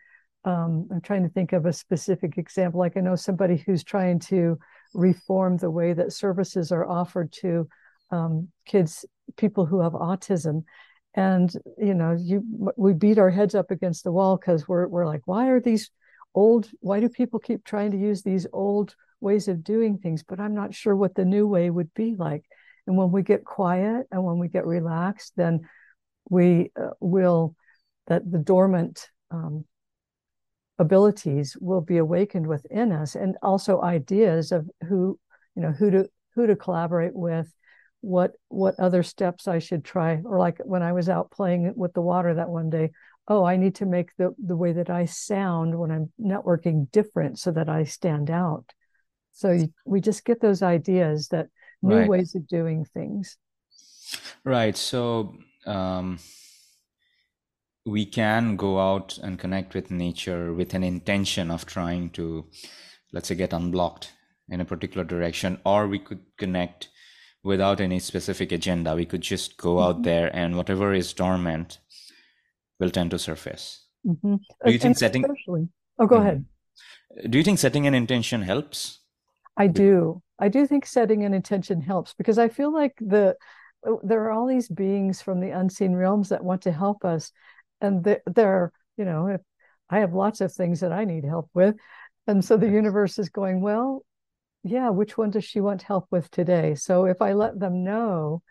um, 0.46 0.88
i'm 0.92 1.02
trying 1.02 1.24
to 1.24 1.30
think 1.30 1.54
of 1.54 1.66
a 1.66 1.74
specific 1.74 2.38
example. 2.38 2.80
Like 2.80 2.98
i 2.98 3.02
know 3.02 3.16
somebody 3.16 3.58
who's 3.58 3.84
trying 3.84 4.20
to 4.32 4.58
reform 4.94 5.58
the 5.58 5.72
way 5.72 5.94
that 5.94 6.14
services 6.14 6.72
are 6.72 6.88
offered 6.88 7.32
to 7.34 7.68
um, 8.12 8.48
kids 8.66 9.06
people 9.36 9.66
who 9.66 9.82
have 9.82 9.94
autism. 9.94 10.64
And 11.14 11.52
you 11.78 11.94
know 11.94 12.16
you 12.18 12.72
we 12.78 12.94
beat 12.94 13.18
our 13.18 13.30
heads 13.30 13.56
up 13.56 13.72
against 13.72 14.04
the 14.04 14.12
wall 14.12 14.38
because 14.38 14.68
we're, 14.68 14.88
we're 14.88 15.06
like 15.06 15.22
why 15.25 15.48
are 15.48 15.62
these 15.62 15.90
old 16.36 16.70
why 16.82 17.00
do 17.00 17.10
people 17.10 17.39
keep 17.39 17.63
trying 17.63 17.92
to 17.92 17.98
use 17.98 18.22
these 18.22 18.46
old 18.54 18.96
ways 19.22 19.48
of 19.48 19.63
doing 19.63 19.98
things, 19.98 20.24
but 20.24 20.39
I'm 20.39 20.54
not 20.54 20.75
sure 20.75 20.96
what 20.96 21.15
the 21.15 21.25
new 21.25 21.48
way 21.48 21.70
would 21.70 21.94
be 21.94 22.15
like. 22.15 22.46
And 22.86 22.98
when 22.98 23.12
we 23.12 23.24
get 23.24 23.44
quiet 23.44 24.06
and 24.12 24.24
when 24.24 24.38
we 24.38 24.48
get 24.48 24.65
relaxed, 24.65 25.34
then 25.36 25.68
we 26.30 26.72
uh, 26.80 26.92
will, 27.00 27.56
that 28.08 28.30
the 28.30 28.38
dormant 28.38 29.10
um, 29.32 29.65
abilities 30.77 31.58
will 31.60 31.82
be 31.82 31.98
awakened 31.98 32.46
within 32.46 32.92
us 32.92 33.15
and 33.15 33.36
also 33.42 33.82
ideas 33.82 34.51
of 34.51 34.70
who, 34.88 35.18
you 35.56 35.62
know, 35.63 35.72
who 35.72 35.89
to, 35.89 36.10
who 36.36 36.46
to 36.46 36.56
collaborate 36.56 37.15
with, 37.15 37.51
what, 38.01 38.34
what 38.50 38.80
other 38.80 39.01
steps 39.01 39.48
I 39.48 39.60
should 39.60 39.84
try. 39.84 40.22
Or 40.24 40.38
like 40.38 40.60
when 40.63 40.84
I 40.84 40.92
was 40.92 41.10
out 41.10 41.32
playing 41.32 41.74
with 41.75 41.94
the 41.94 42.01
water 42.01 42.36
that 42.36 42.50
one 42.50 42.70
day, 42.70 42.92
oh, 43.27 43.44
I 43.44 43.58
need 43.58 43.75
to 43.75 43.86
make 43.86 44.10
the, 44.17 44.36
the 44.38 44.55
way 44.55 44.74
that 44.74 44.89
I 44.89 45.05
sound 45.05 45.77
when 45.77 45.91
I'm 45.91 46.12
networking 46.20 46.91
different 46.91 47.39
so 47.39 47.51
that 47.51 47.70
I 47.70 47.84
stand 47.84 48.29
out. 48.29 48.72
So 49.32 49.51
you, 49.51 49.74
we 49.86 50.00
just 50.00 50.25
get 50.25 50.41
those 50.41 50.62
ideas 50.62 51.29
that 51.29 51.48
new 51.82 51.98
right. 51.98 52.10
ways 52.10 52.36
of 52.36 52.48
doing 52.48 52.86
things. 52.86 53.38
Right. 54.44 54.77
So 54.77 55.36
um, 55.65 56.20
we 57.86 58.05
can 58.05 58.55
go 58.55 58.79
out 58.79 59.17
and 59.17 59.39
connect 59.39 59.74
with 59.74 59.91
nature 59.91 60.53
with 60.53 60.74
an 60.74 60.84
intention 60.84 61.51
of 61.51 61.65
trying 61.65 62.12
to, 62.12 62.46
let's 63.12 63.27
say, 63.27 63.36
get 63.36 63.53
unblocked 63.53 64.13
in 64.50 64.62
a 64.62 64.65
particular 64.65 65.03
direction, 65.03 65.60
or 65.65 65.88
we 65.88 66.00
could 66.00 66.22
connect 66.38 66.89
without 67.44 67.82
any 67.82 68.00
specific 68.00 68.51
agenda. 68.51 68.96
We 68.96 69.05
could 69.05 69.22
just 69.22 69.58
go 69.58 69.75
mm-hmm. 69.75 69.88
out 69.88 70.03
there 70.03 70.36
and 70.36 70.55
whatever 70.55 70.94
is 70.94 71.13
dormant 71.13 71.79
will 72.79 72.89
tend 72.89 73.12
to 73.12 73.20
surface. 73.20 73.86
Mm-hmm. 74.05 74.36
Do 74.65 74.72
you 74.72 74.79
think 74.79 74.98
setting? 74.98 75.25
Oh, 75.98 76.05
go 76.05 76.17
mm-hmm. 76.17 76.22
ahead. 76.22 76.46
Do 77.29 77.38
you 77.38 77.44
think 77.44 77.60
setting 77.60 77.88
an 77.88 77.94
intention 77.94 78.41
helps? 78.41 79.00
I 79.58 79.67
do. 79.67 80.22
I 80.38 80.50
do 80.50 80.67
think 80.67 80.86
setting 80.86 81.24
an 81.24 81.34
intention 81.34 81.82
helps 81.82 82.13
because 82.13 82.38
I 82.38 82.50
feel 82.50 82.74
like 82.74 82.94
the 83.00 83.36
there 84.03 84.24
are 84.24 84.32
all 84.32 84.48
these 84.48 84.67
beings 84.67 85.22
from 85.22 85.39
the 85.39 85.51
unseen 85.51 85.94
realms 85.94 86.29
that 86.29 86.44
want 86.44 86.63
to 86.63 86.72
help 86.72 87.05
us, 87.05 87.32
and 87.79 88.03
they're, 88.25 88.72
you 88.98 89.05
know 89.05 89.27
if 89.27 89.41
I 89.89 90.00
have 90.00 90.13
lots 90.13 90.41
of 90.41 90.51
things 90.51 90.79
that 90.82 90.91
I 90.91 91.05
need 91.05 91.24
help 91.24 91.50
with, 91.53 91.75
and 92.27 92.44
so 92.44 92.58
the 92.58 92.70
universe 92.70 93.17
is 93.20 93.29
going 93.29 93.62
well. 93.62 94.03
Yeah, 94.63 94.89
which 94.89 95.17
one 95.17 95.29
does 95.29 95.46
she 95.46 95.62
want 95.62 95.84
help 95.84 96.08
with 96.10 96.29
today? 96.32 96.74
So 96.75 97.05
if 97.05 97.22
I 97.22 97.34
let 97.34 97.60
them 97.60 97.84
know, 97.84 98.41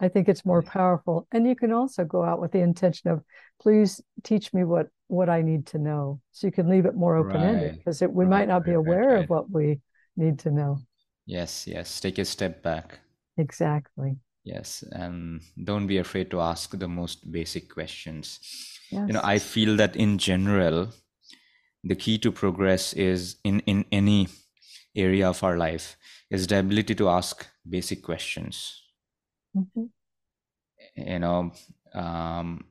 I 0.00 0.08
think 0.08 0.28
it's 0.28 0.44
more 0.44 0.62
powerful. 0.62 1.26
And 1.32 1.46
you 1.46 1.56
can 1.56 1.72
also 1.72 2.04
go 2.04 2.22
out 2.22 2.40
with 2.40 2.52
the 2.52 2.60
intention 2.60 3.10
of, 3.10 3.22
please 3.60 4.00
teach 4.22 4.52
me 4.52 4.64
what 4.64 4.88
what 5.08 5.28
I 5.28 5.42
need 5.42 5.66
to 5.68 5.78
know. 5.78 6.20
So 6.32 6.46
you 6.46 6.52
can 6.52 6.68
leave 6.68 6.86
it 6.86 6.94
more 6.94 7.16
open 7.16 7.40
ended 7.40 7.78
because 7.78 8.02
right. 8.02 8.12
we 8.12 8.24
right, 8.24 8.30
might 8.30 8.48
not 8.48 8.64
be 8.64 8.72
aware 8.72 9.14
right, 9.14 9.24
of 9.24 9.30
what 9.30 9.50
we 9.50 9.80
need 10.16 10.38
to 10.40 10.50
know. 10.50 10.78
Yes, 11.26 11.66
yes. 11.66 12.00
Take 12.00 12.18
a 12.18 12.24
step 12.24 12.62
back. 12.62 13.00
Exactly. 13.38 14.16
Yes, 14.44 14.84
and 14.92 15.42
don't 15.64 15.86
be 15.86 15.98
afraid 15.98 16.30
to 16.30 16.40
ask 16.40 16.78
the 16.78 16.88
most 16.88 17.30
basic 17.32 17.72
questions. 17.72 18.38
Yes. 18.90 19.04
You 19.08 19.14
know, 19.14 19.22
I 19.24 19.38
feel 19.38 19.76
that 19.76 19.96
in 19.96 20.18
general, 20.18 20.88
the 21.82 21.96
key 21.96 22.18
to 22.18 22.30
progress 22.30 22.92
is 22.92 23.36
in 23.44 23.60
in 23.60 23.84
any 23.90 24.28
area 24.94 25.28
of 25.28 25.42
our 25.42 25.56
life 25.56 25.96
is 26.30 26.46
the 26.46 26.58
ability 26.58 26.94
to 26.94 27.08
ask 27.08 27.46
basic 27.68 28.02
questions. 28.02 28.85
Mm-hmm. 29.56 29.86
You 30.96 31.18
know, 31.18 31.52
um, 31.94 32.64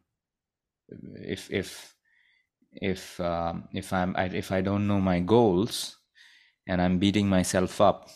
if 1.16 1.52
if 1.52 1.96
if 2.74 3.20
um, 3.20 3.68
if 3.74 3.94
I'm 3.94 4.16
I, 4.18 4.26
if 4.26 4.52
I 4.52 4.62
don't 4.62 4.88
know 4.88 5.02
my 5.02 5.20
goals, 5.20 5.98
and 6.68 6.82
I'm 6.82 7.00
beating 7.00 7.30
myself 7.30 7.82
up, 7.82 8.10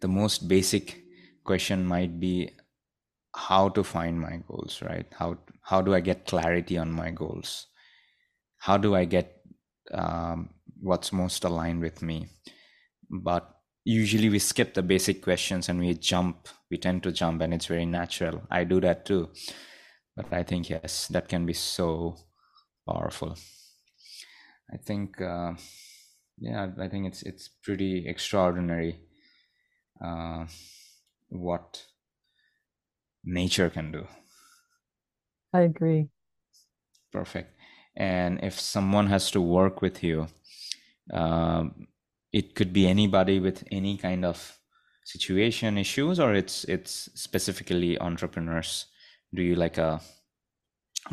the 0.00 0.08
most 0.08 0.48
basic 0.48 1.02
question 1.44 1.84
might 1.86 2.18
be 2.20 2.50
how 3.36 3.68
to 3.70 3.84
find 3.84 4.20
my 4.20 4.38
goals, 4.48 4.82
right? 4.82 5.06
How 5.18 5.38
how 5.62 5.80
do 5.82 5.94
I 5.94 6.00
get 6.00 6.26
clarity 6.26 6.78
on 6.78 6.90
my 6.92 7.10
goals? 7.10 7.66
How 8.58 8.76
do 8.78 8.94
I 8.94 9.04
get 9.04 9.40
um, 9.92 10.50
what's 10.80 11.12
most 11.12 11.44
aligned 11.44 11.80
with 11.82 12.02
me? 12.02 12.28
But 13.10 13.55
usually 13.86 14.28
we 14.28 14.40
skip 14.40 14.74
the 14.74 14.82
basic 14.82 15.22
questions 15.22 15.68
and 15.70 15.80
we 15.80 15.94
jump. 15.94 16.48
We 16.70 16.78
tend 16.78 17.02
to 17.04 17.12
jump, 17.12 17.42
and 17.42 17.54
it's 17.54 17.66
very 17.66 17.86
natural. 17.86 18.42
I 18.50 18.64
do 18.64 18.80
that 18.82 19.06
too. 19.06 19.32
But 20.16 20.32
I 20.32 20.42
think 20.44 20.70
yes, 20.70 21.08
that 21.08 21.28
can 21.28 21.46
be 21.46 21.54
so 21.54 22.16
powerful. 22.88 23.36
I 24.72 24.76
think. 24.76 25.20
Uh, 25.20 25.54
yeah 26.38 26.72
i 26.78 26.88
think 26.88 27.06
it's 27.06 27.22
it's 27.22 27.48
pretty 27.48 28.08
extraordinary 28.08 29.00
uh, 30.00 30.46
what 31.28 31.86
nature 33.24 33.68
can 33.68 33.92
do 33.92 34.06
i 35.52 35.62
agree 35.62 36.08
perfect 37.12 37.56
and 37.96 38.42
if 38.42 38.58
someone 38.60 39.06
has 39.06 39.30
to 39.30 39.40
work 39.40 39.80
with 39.80 40.02
you 40.02 40.26
um, 41.12 41.88
it 42.32 42.54
could 42.54 42.72
be 42.72 42.86
anybody 42.86 43.40
with 43.40 43.64
any 43.70 43.96
kind 43.96 44.24
of 44.24 44.58
situation 45.04 45.78
issues 45.78 46.18
or 46.18 46.34
it's 46.34 46.64
it's 46.64 47.08
specifically 47.14 47.98
entrepreneurs 48.00 48.86
do 49.32 49.42
you 49.42 49.54
like 49.54 49.78
a 49.78 50.00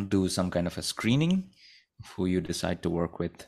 do 0.08 0.28
some 0.28 0.50
kind 0.50 0.66
of 0.66 0.78
a 0.78 0.82
screening 0.82 1.44
of 2.00 2.10
who 2.16 2.26
you 2.26 2.42
decide 2.42 2.82
to 2.82 2.90
work 2.90 3.20
with 3.20 3.48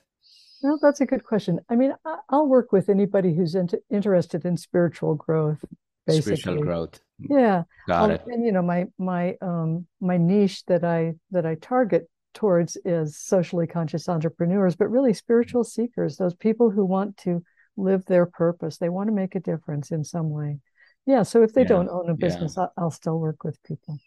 well, 0.66 0.80
that's 0.82 1.00
a 1.00 1.06
good 1.06 1.24
question. 1.24 1.60
I 1.70 1.76
mean, 1.76 1.94
I'll 2.30 2.48
work 2.48 2.72
with 2.72 2.90
anybody 2.90 3.36
who's 3.36 3.54
into, 3.54 3.80
interested 3.92 4.46
in 4.46 4.58
spiritual 4.58 5.14
growth. 5.14 5.64
Basically. 6.08 6.38
Spiritual 6.38 6.64
growth. 6.64 7.00
Yeah, 7.20 7.64
got 7.88 8.06
um, 8.06 8.12
it. 8.12 8.24
And 8.26 8.44
you 8.44 8.52
know, 8.52 8.64
my 8.64 8.88
my 8.98 9.38
um 9.42 9.86
my 10.02 10.18
niche 10.18 10.66
that 10.66 10.84
I 10.84 11.14
that 11.32 11.46
I 11.46 11.56
target 11.56 12.10
towards 12.34 12.78
is 12.84 13.16
socially 13.18 13.68
conscious 13.68 14.10
entrepreneurs, 14.10 14.76
but 14.76 14.90
really 14.90 15.14
spiritual 15.14 15.64
seekers. 15.64 16.18
Those 16.18 16.34
people 16.34 16.72
who 16.72 16.84
want 16.84 17.18
to 17.18 17.44
live 17.78 18.06
their 18.06 18.26
purpose. 18.26 18.78
They 18.78 18.90
want 18.90 19.08
to 19.08 19.14
make 19.14 19.36
a 19.36 19.40
difference 19.40 19.92
in 19.92 20.04
some 20.04 20.30
way. 20.30 20.60
Yeah. 21.06 21.24
So 21.24 21.44
if 21.44 21.54
they 21.54 21.62
yeah, 21.62 21.68
don't 21.68 21.90
own 21.90 22.10
a 22.10 22.16
business, 22.16 22.56
yeah. 22.58 22.68
I'll 22.78 22.92
still 22.92 23.20
work 23.20 23.44
with 23.44 23.62
people. 23.64 24.00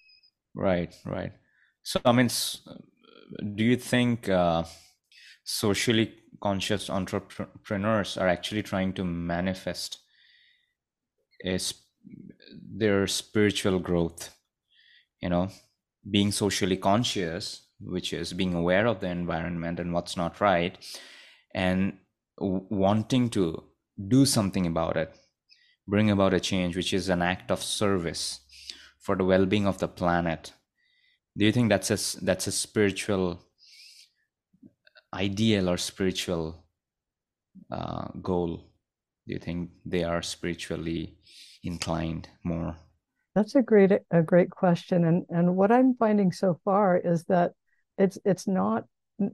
Right. 0.54 0.94
Right. 1.04 1.32
So 1.82 2.00
I 2.04 2.12
mean, 2.12 2.28
do 3.54 3.64
you 3.64 3.76
think 3.76 4.28
uh, 4.28 4.64
socially 5.44 6.14
conscious 6.40 6.90
entrepreneurs 6.90 8.16
are 8.16 8.28
actually 8.28 8.62
trying 8.62 8.92
to 8.92 9.04
manifest 9.04 9.98
is 11.40 11.74
their 12.76 13.06
spiritual 13.06 13.78
growth 13.78 14.34
you 15.20 15.28
know 15.28 15.48
being 16.10 16.30
socially 16.32 16.76
conscious 16.76 17.62
which 17.80 18.12
is 18.12 18.32
being 18.32 18.54
aware 18.54 18.86
of 18.86 19.00
the 19.00 19.08
environment 19.08 19.80
and 19.80 19.92
what's 19.92 20.16
not 20.16 20.40
right 20.40 20.78
and 21.54 21.96
wanting 22.40 23.30
to 23.30 23.62
do 24.08 24.24
something 24.24 24.66
about 24.66 24.96
it 24.96 25.14
bring 25.88 26.10
about 26.10 26.34
a 26.34 26.40
change 26.40 26.76
which 26.76 26.92
is 26.92 27.08
an 27.08 27.22
act 27.22 27.50
of 27.50 27.62
service 27.62 28.40
for 29.00 29.16
the 29.16 29.24
well-being 29.24 29.66
of 29.66 29.78
the 29.78 29.88
planet. 29.88 30.52
Do 31.36 31.46
you 31.46 31.52
think 31.52 31.70
that's 31.70 31.90
a 31.90 32.24
that's 32.24 32.46
a 32.46 32.52
spiritual 32.52 33.40
ideal 35.14 35.70
or 35.70 35.78
spiritual 35.78 36.64
uh, 37.70 38.08
goal? 38.20 38.58
Do 39.26 39.34
you 39.34 39.38
think 39.38 39.70
they 39.86 40.04
are 40.04 40.20
spiritually 40.20 41.16
inclined 41.62 42.28
more? 42.44 42.76
That's 43.34 43.54
a 43.54 43.62
great 43.62 43.92
a 44.10 44.22
great 44.22 44.50
question. 44.50 45.04
And 45.04 45.24
and 45.30 45.56
what 45.56 45.72
i'm 45.72 45.94
finding 45.94 46.32
so 46.32 46.60
far 46.64 46.98
is 46.98 47.24
that 47.24 47.52
it's 47.96 48.18
it's 48.24 48.46
not 48.46 48.84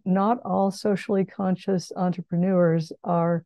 not 0.05 0.39
all 0.45 0.71
socially 0.71 1.25
conscious 1.25 1.93
entrepreneurs 1.97 2.93
are 3.03 3.45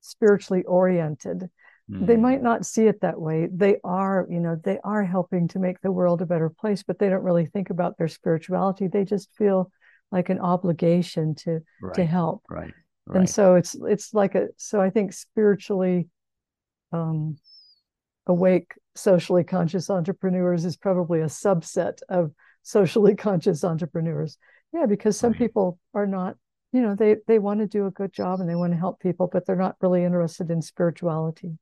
spiritually 0.00 0.62
oriented 0.64 1.50
mm. 1.90 2.06
they 2.06 2.14
hmm. 2.14 2.22
might 2.22 2.42
not 2.42 2.64
see 2.64 2.86
it 2.86 3.00
that 3.00 3.20
way 3.20 3.48
they 3.52 3.76
are 3.82 4.26
you 4.30 4.38
know 4.38 4.56
they 4.62 4.78
are 4.84 5.04
helping 5.04 5.48
to 5.48 5.58
make 5.58 5.80
the 5.80 5.90
world 5.90 6.22
a 6.22 6.26
better 6.26 6.48
place 6.48 6.82
but 6.82 6.98
they 6.98 7.08
don't 7.08 7.24
really 7.24 7.46
think 7.46 7.70
about 7.70 7.98
their 7.98 8.08
spirituality 8.08 8.86
they 8.86 9.04
just 9.04 9.28
feel 9.36 9.70
like 10.12 10.28
an 10.28 10.38
obligation 10.38 11.34
to 11.34 11.60
right, 11.82 11.94
to 11.94 12.04
help 12.04 12.42
right 12.48 12.72
right. 13.06 13.18
and 13.18 13.28
so 13.28 13.56
it's 13.56 13.74
it's 13.88 14.14
like 14.14 14.34
a 14.36 14.46
so 14.56 14.80
i 14.80 14.90
think 14.90 15.12
spiritually 15.12 16.08
um 16.92 17.36
awake 18.28 18.74
socially 18.94 19.44
conscious 19.44 19.90
entrepreneurs 19.90 20.64
is 20.64 20.76
probably 20.76 21.20
a 21.20 21.26
subset 21.26 21.98
of 22.08 22.32
socially 22.62 23.14
conscious 23.28 23.64
entrepreneurs 23.64 24.38
yeah 24.72 24.86
because 24.86 25.16
some 25.16 25.32
right. 25.32 25.38
people 25.38 25.78
are 25.94 26.06
not 26.06 26.36
you 26.72 26.82
know 26.82 26.94
they 26.94 27.16
they 27.26 27.38
want 27.38 27.60
to 27.60 27.66
do 27.66 27.86
a 27.86 27.90
good 27.90 28.12
job 28.12 28.40
and 28.40 28.48
they 28.48 28.54
want 28.54 28.72
to 28.72 28.78
help 28.78 29.00
people 29.00 29.28
but 29.32 29.46
they're 29.46 29.56
not 29.56 29.76
really 29.80 30.04
interested 30.04 30.50
in 30.50 30.60
spirituality. 30.62 31.58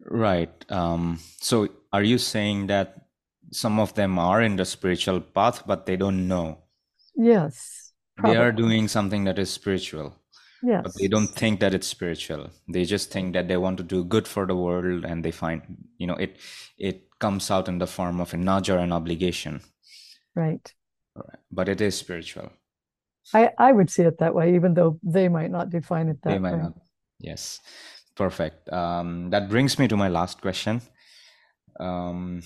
Right 0.00 0.54
um 0.70 1.18
so 1.40 1.68
are 1.92 2.02
you 2.02 2.18
saying 2.18 2.66
that 2.68 3.06
some 3.52 3.78
of 3.78 3.94
them 3.94 4.18
are 4.18 4.42
in 4.42 4.56
the 4.56 4.64
spiritual 4.64 5.20
path 5.20 5.62
but 5.66 5.86
they 5.86 5.96
don't 5.96 6.28
know? 6.28 6.58
Yes 7.14 7.92
probably. 8.16 8.36
they 8.36 8.42
are 8.42 8.52
doing 8.52 8.88
something 8.88 9.24
that 9.24 9.38
is 9.38 9.50
spiritual 9.50 10.14
yes 10.62 10.82
but 10.82 10.92
they 10.98 11.08
don't 11.08 11.28
think 11.28 11.60
that 11.60 11.74
it's 11.74 11.86
spiritual. 11.86 12.50
They 12.68 12.84
just 12.84 13.10
think 13.10 13.34
that 13.34 13.48
they 13.48 13.56
want 13.56 13.76
to 13.78 13.84
do 13.84 14.04
good 14.04 14.26
for 14.28 14.46
the 14.46 14.56
world 14.56 15.04
and 15.04 15.24
they 15.24 15.30
find 15.30 15.62
you 15.98 16.06
know 16.06 16.16
it 16.16 16.38
it 16.78 17.08
comes 17.18 17.50
out 17.50 17.68
in 17.68 17.78
the 17.78 17.86
form 17.86 18.20
of 18.20 18.32
a 18.34 18.36
nudge 18.36 18.70
or 18.70 18.78
an 18.78 18.92
obligation. 18.92 19.60
Right 20.34 20.72
but 21.50 21.68
it 21.68 21.80
is 21.80 21.96
spiritual 21.96 22.50
i 23.34 23.50
i 23.58 23.72
would 23.72 23.90
see 23.90 24.02
it 24.02 24.18
that 24.18 24.34
way 24.34 24.54
even 24.54 24.74
though 24.74 24.98
they 25.02 25.28
might 25.28 25.50
not 25.50 25.70
define 25.70 26.08
it 26.08 26.20
that 26.22 26.30
they 26.30 26.38
might 26.38 26.54
way. 26.54 26.62
not 26.62 26.74
yes 27.18 27.60
perfect 28.14 28.72
um, 28.72 29.30
that 29.30 29.48
brings 29.48 29.78
me 29.78 29.86
to 29.86 29.96
my 29.96 30.08
last 30.08 30.40
question 30.40 30.80
um, 31.78 32.42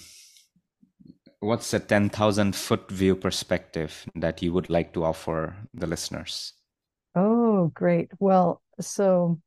what's 1.40 1.72
a 1.72 1.80
10,000 1.80 2.54
foot 2.54 2.90
view 2.90 3.16
perspective 3.16 4.06
that 4.14 4.42
you 4.42 4.52
would 4.52 4.70
like 4.70 4.92
to 4.94 5.04
offer 5.04 5.56
the 5.74 5.86
listeners? 5.86 6.52
Oh, 7.14 7.68
great. 7.74 8.10
Well, 8.18 8.62
so 8.80 9.40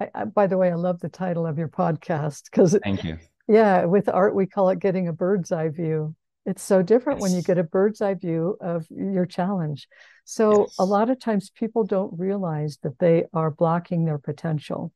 I, 0.00 0.08
I, 0.14 0.24
by 0.24 0.46
the 0.46 0.56
way, 0.56 0.70
I 0.70 0.76
love 0.76 1.00
the 1.00 1.08
title 1.08 1.46
of 1.46 1.58
your 1.58 1.68
podcast 1.68 2.44
because 2.44 2.78
thank 2.82 3.04
you. 3.04 3.18
Yeah, 3.48 3.84
with 3.86 4.08
art, 4.08 4.34
we 4.34 4.46
call 4.46 4.70
it 4.70 4.78
getting 4.78 5.08
a 5.08 5.12
bird's 5.12 5.50
eye 5.50 5.68
view. 5.68 6.14
It's 6.46 6.62
so 6.62 6.82
different 6.82 7.20
yes. 7.20 7.22
when 7.22 7.36
you 7.36 7.42
get 7.42 7.58
a 7.58 7.64
bird's 7.64 8.00
eye 8.00 8.14
view 8.14 8.56
of 8.60 8.86
your 8.90 9.26
challenge. 9.26 9.88
So, 10.24 10.62
yes. 10.62 10.76
a 10.78 10.84
lot 10.84 11.10
of 11.10 11.20
times 11.20 11.50
people 11.50 11.84
don't 11.84 12.18
realize 12.18 12.78
that 12.82 12.98
they 12.98 13.24
are 13.32 13.50
blocking 13.50 14.04
their 14.04 14.18
potential. 14.18 14.92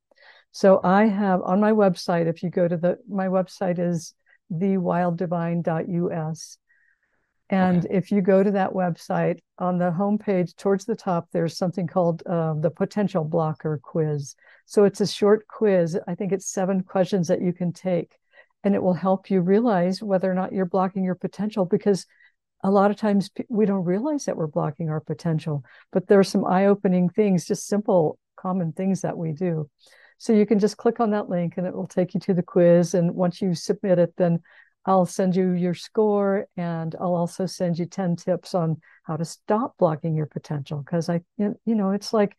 So, 0.52 0.80
I 0.82 1.06
have 1.06 1.42
on 1.42 1.60
my 1.60 1.72
website, 1.72 2.26
if 2.26 2.42
you 2.42 2.50
go 2.50 2.66
to 2.66 2.76
the, 2.76 2.98
my 3.08 3.26
website 3.26 3.78
is 3.78 4.14
thewilddivine.us. 4.52 6.58
And 7.50 7.84
okay. 7.84 7.94
if 7.94 8.10
you 8.10 8.22
go 8.22 8.42
to 8.42 8.52
that 8.52 8.70
website 8.70 9.40
on 9.58 9.78
the 9.78 9.90
homepage 9.90 10.56
towards 10.56 10.86
the 10.86 10.96
top, 10.96 11.28
there's 11.30 11.58
something 11.58 11.86
called 11.86 12.22
uh, 12.26 12.54
the 12.54 12.70
potential 12.70 13.24
blocker 13.24 13.78
quiz. 13.82 14.34
So 14.64 14.84
it's 14.84 15.02
a 15.02 15.06
short 15.06 15.46
quiz. 15.46 15.98
I 16.08 16.14
think 16.14 16.32
it's 16.32 16.50
seven 16.50 16.82
questions 16.82 17.28
that 17.28 17.42
you 17.42 17.52
can 17.52 17.72
take, 17.72 18.16
and 18.64 18.74
it 18.74 18.82
will 18.82 18.94
help 18.94 19.30
you 19.30 19.40
realize 19.40 20.02
whether 20.02 20.30
or 20.30 20.34
not 20.34 20.52
you're 20.52 20.64
blocking 20.64 21.04
your 21.04 21.14
potential 21.14 21.66
because 21.66 22.06
a 22.64 22.70
lot 22.70 22.90
of 22.90 22.96
times 22.96 23.30
we 23.50 23.66
don't 23.66 23.84
realize 23.84 24.24
that 24.24 24.36
we're 24.36 24.46
blocking 24.46 24.88
our 24.88 25.00
potential, 25.00 25.62
but 25.92 26.08
there 26.08 26.18
are 26.18 26.24
some 26.24 26.46
eye 26.46 26.64
opening 26.64 27.10
things, 27.10 27.44
just 27.44 27.68
simple, 27.68 28.18
common 28.36 28.72
things 28.72 29.02
that 29.02 29.18
we 29.18 29.32
do. 29.32 29.68
So 30.16 30.32
you 30.32 30.46
can 30.46 30.58
just 30.58 30.78
click 30.78 30.98
on 30.98 31.10
that 31.10 31.28
link 31.28 31.54
and 31.58 31.66
it 31.66 31.74
will 31.74 31.86
take 31.86 32.14
you 32.14 32.20
to 32.20 32.32
the 32.32 32.42
quiz. 32.42 32.94
And 32.94 33.14
once 33.14 33.42
you 33.42 33.54
submit 33.54 33.98
it, 33.98 34.14
then 34.16 34.40
I'll 34.86 35.04
send 35.04 35.36
you 35.36 35.50
your 35.50 35.74
score 35.74 36.46
and 36.56 36.94
I'll 36.98 37.14
also 37.14 37.44
send 37.44 37.78
you 37.78 37.84
10 37.84 38.16
tips 38.16 38.54
on 38.54 38.80
how 39.02 39.16
to 39.16 39.24
stop 39.26 39.76
blocking 39.78 40.14
your 40.14 40.26
potential. 40.26 40.78
Because 40.78 41.10
I, 41.10 41.20
you 41.36 41.54
know, 41.66 41.90
it's 41.90 42.14
like 42.14 42.34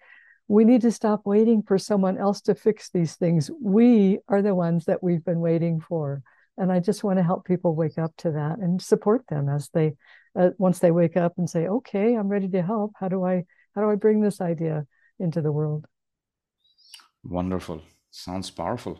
we 0.47 0.63
need 0.63 0.81
to 0.81 0.91
stop 0.91 1.21
waiting 1.25 1.63
for 1.63 1.77
someone 1.77 2.17
else 2.17 2.41
to 2.41 2.55
fix 2.55 2.89
these 2.89 3.15
things. 3.15 3.49
We 3.61 4.19
are 4.27 4.41
the 4.41 4.53
ones 4.53 4.85
that 4.85 5.01
we've 5.01 5.23
been 5.23 5.39
waiting 5.39 5.79
for. 5.81 6.21
And 6.57 6.71
I 6.71 6.79
just 6.79 7.03
want 7.03 7.17
to 7.17 7.23
help 7.23 7.45
people 7.45 7.75
wake 7.75 7.97
up 7.97 8.13
to 8.17 8.31
that 8.31 8.59
and 8.59 8.81
support 8.81 9.25
them 9.27 9.49
as 9.49 9.69
they, 9.73 9.93
uh, 10.39 10.51
once 10.57 10.79
they 10.79 10.91
wake 10.91 11.17
up 11.17 11.33
and 11.37 11.49
say, 11.49 11.67
okay, 11.67 12.13
I'm 12.15 12.29
ready 12.29 12.47
to 12.49 12.61
help. 12.61 12.93
How 12.99 13.09
do 13.09 13.25
I, 13.25 13.45
how 13.73 13.81
do 13.81 13.89
I 13.89 13.95
bring 13.95 14.21
this 14.21 14.39
idea 14.39 14.85
into 15.19 15.41
the 15.41 15.51
world? 15.51 15.85
Wonderful. 17.23 17.81
Sounds 18.11 18.49
powerful. 18.51 18.99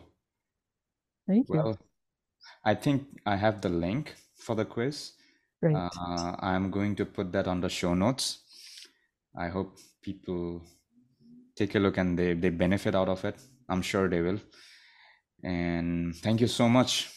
Thank 1.26 1.48
you. 1.48 1.54
Well, 1.54 1.78
I 2.64 2.74
think 2.74 3.06
I 3.24 3.36
have 3.36 3.60
the 3.60 3.68
link 3.68 4.14
for 4.36 4.54
the 4.54 4.64
quiz. 4.64 5.12
Great. 5.62 5.76
Uh, 5.76 6.36
I'm 6.40 6.70
going 6.70 6.96
to 6.96 7.06
put 7.06 7.32
that 7.32 7.46
on 7.48 7.60
the 7.60 7.68
show 7.68 7.94
notes. 7.94 8.40
I 9.38 9.48
hope 9.48 9.78
people 10.02 10.62
take 11.56 11.74
a 11.74 11.78
look 11.78 11.96
and 11.96 12.18
they, 12.18 12.34
they 12.34 12.50
benefit 12.50 12.94
out 12.94 13.08
of 13.08 13.24
it. 13.24 13.36
I'm 13.68 13.82
sure 13.82 14.08
they 14.08 14.20
will. 14.20 14.38
And 15.42 16.14
thank 16.16 16.40
you 16.40 16.46
so 16.46 16.68
much. 16.68 17.10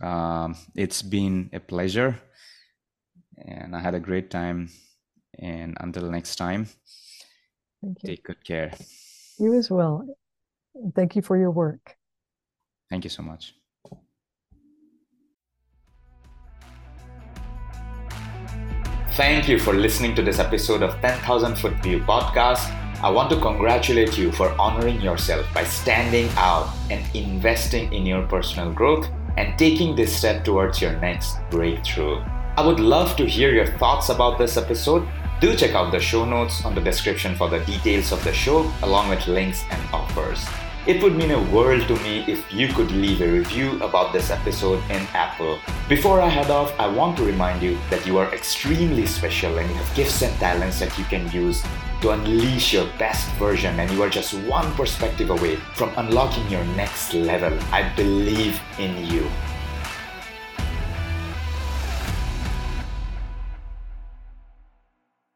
Um, 0.00 0.56
it's 0.74 1.02
been 1.02 1.50
a 1.52 1.60
pleasure. 1.60 2.20
And 3.36 3.74
I 3.74 3.80
had 3.80 3.94
a 3.94 4.00
great 4.00 4.30
time. 4.30 4.70
And 5.38 5.76
until 5.80 6.10
next 6.10 6.36
time, 6.36 6.68
take 8.04 8.24
good 8.24 8.44
care. 8.44 8.72
You 9.38 9.54
as 9.54 9.70
well. 9.70 10.06
Thank 10.94 11.16
you 11.16 11.22
for 11.22 11.36
your 11.36 11.50
work. 11.50 11.96
Thank 12.90 13.04
you 13.04 13.10
so 13.10 13.22
much. 13.22 13.54
Thank 19.12 19.48
you 19.48 19.58
for 19.58 19.74
listening 19.74 20.14
to 20.14 20.22
this 20.22 20.38
episode 20.38 20.82
of 20.82 20.98
10,000 21.00 21.56
Foot 21.56 21.74
View 21.82 22.00
podcast. 22.00 22.81
I 23.04 23.10
want 23.10 23.30
to 23.30 23.40
congratulate 23.40 24.16
you 24.16 24.30
for 24.30 24.54
honoring 24.60 25.00
yourself 25.00 25.52
by 25.52 25.64
standing 25.64 26.28
out 26.36 26.72
and 26.88 27.04
investing 27.16 27.92
in 27.92 28.06
your 28.06 28.22
personal 28.28 28.72
growth 28.72 29.08
and 29.36 29.58
taking 29.58 29.96
this 29.96 30.16
step 30.16 30.44
towards 30.44 30.80
your 30.80 30.92
next 31.00 31.38
breakthrough. 31.50 32.22
I 32.56 32.64
would 32.64 32.78
love 32.78 33.16
to 33.16 33.26
hear 33.26 33.52
your 33.52 33.66
thoughts 33.66 34.08
about 34.08 34.38
this 34.38 34.56
episode. 34.56 35.08
Do 35.40 35.56
check 35.56 35.74
out 35.74 35.90
the 35.90 35.98
show 35.98 36.24
notes 36.24 36.64
on 36.64 36.76
the 36.76 36.80
description 36.80 37.34
for 37.34 37.50
the 37.50 37.58
details 37.64 38.12
of 38.12 38.22
the 38.22 38.32
show, 38.32 38.72
along 38.84 39.08
with 39.08 39.26
links 39.26 39.64
and 39.72 39.82
offers. 39.92 40.46
It 40.86 41.02
would 41.02 41.16
mean 41.16 41.32
a 41.32 41.42
world 41.50 41.88
to 41.88 41.96
me 42.04 42.24
if 42.28 42.52
you 42.52 42.68
could 42.68 42.92
leave 42.92 43.20
a 43.20 43.32
review 43.32 43.82
about 43.82 44.12
this 44.12 44.30
episode 44.30 44.78
in 44.90 45.02
Apple. 45.12 45.58
Before 45.88 46.20
I 46.20 46.28
head 46.28 46.52
off, 46.52 46.72
I 46.78 46.86
want 46.86 47.16
to 47.16 47.24
remind 47.24 47.62
you 47.64 47.78
that 47.90 48.06
you 48.06 48.18
are 48.18 48.32
extremely 48.32 49.06
special 49.06 49.58
and 49.58 49.68
you 49.68 49.74
have 49.74 49.96
gifts 49.96 50.22
and 50.22 50.32
talents 50.38 50.78
that 50.78 50.96
you 50.96 51.04
can 51.06 51.28
use 51.32 51.64
to 52.02 52.10
unleash 52.10 52.72
your 52.72 52.86
best 52.98 53.30
version, 53.32 53.78
and 53.80 53.90
you 53.90 54.02
are 54.02 54.10
just 54.10 54.34
one 54.34 54.70
perspective 54.74 55.30
away 55.30 55.56
from 55.74 55.90
unlocking 55.96 56.46
your 56.50 56.64
next 56.76 57.14
level. 57.14 57.56
I 57.72 57.88
believe 57.94 58.60
in 58.78 59.06
you. 59.06 59.30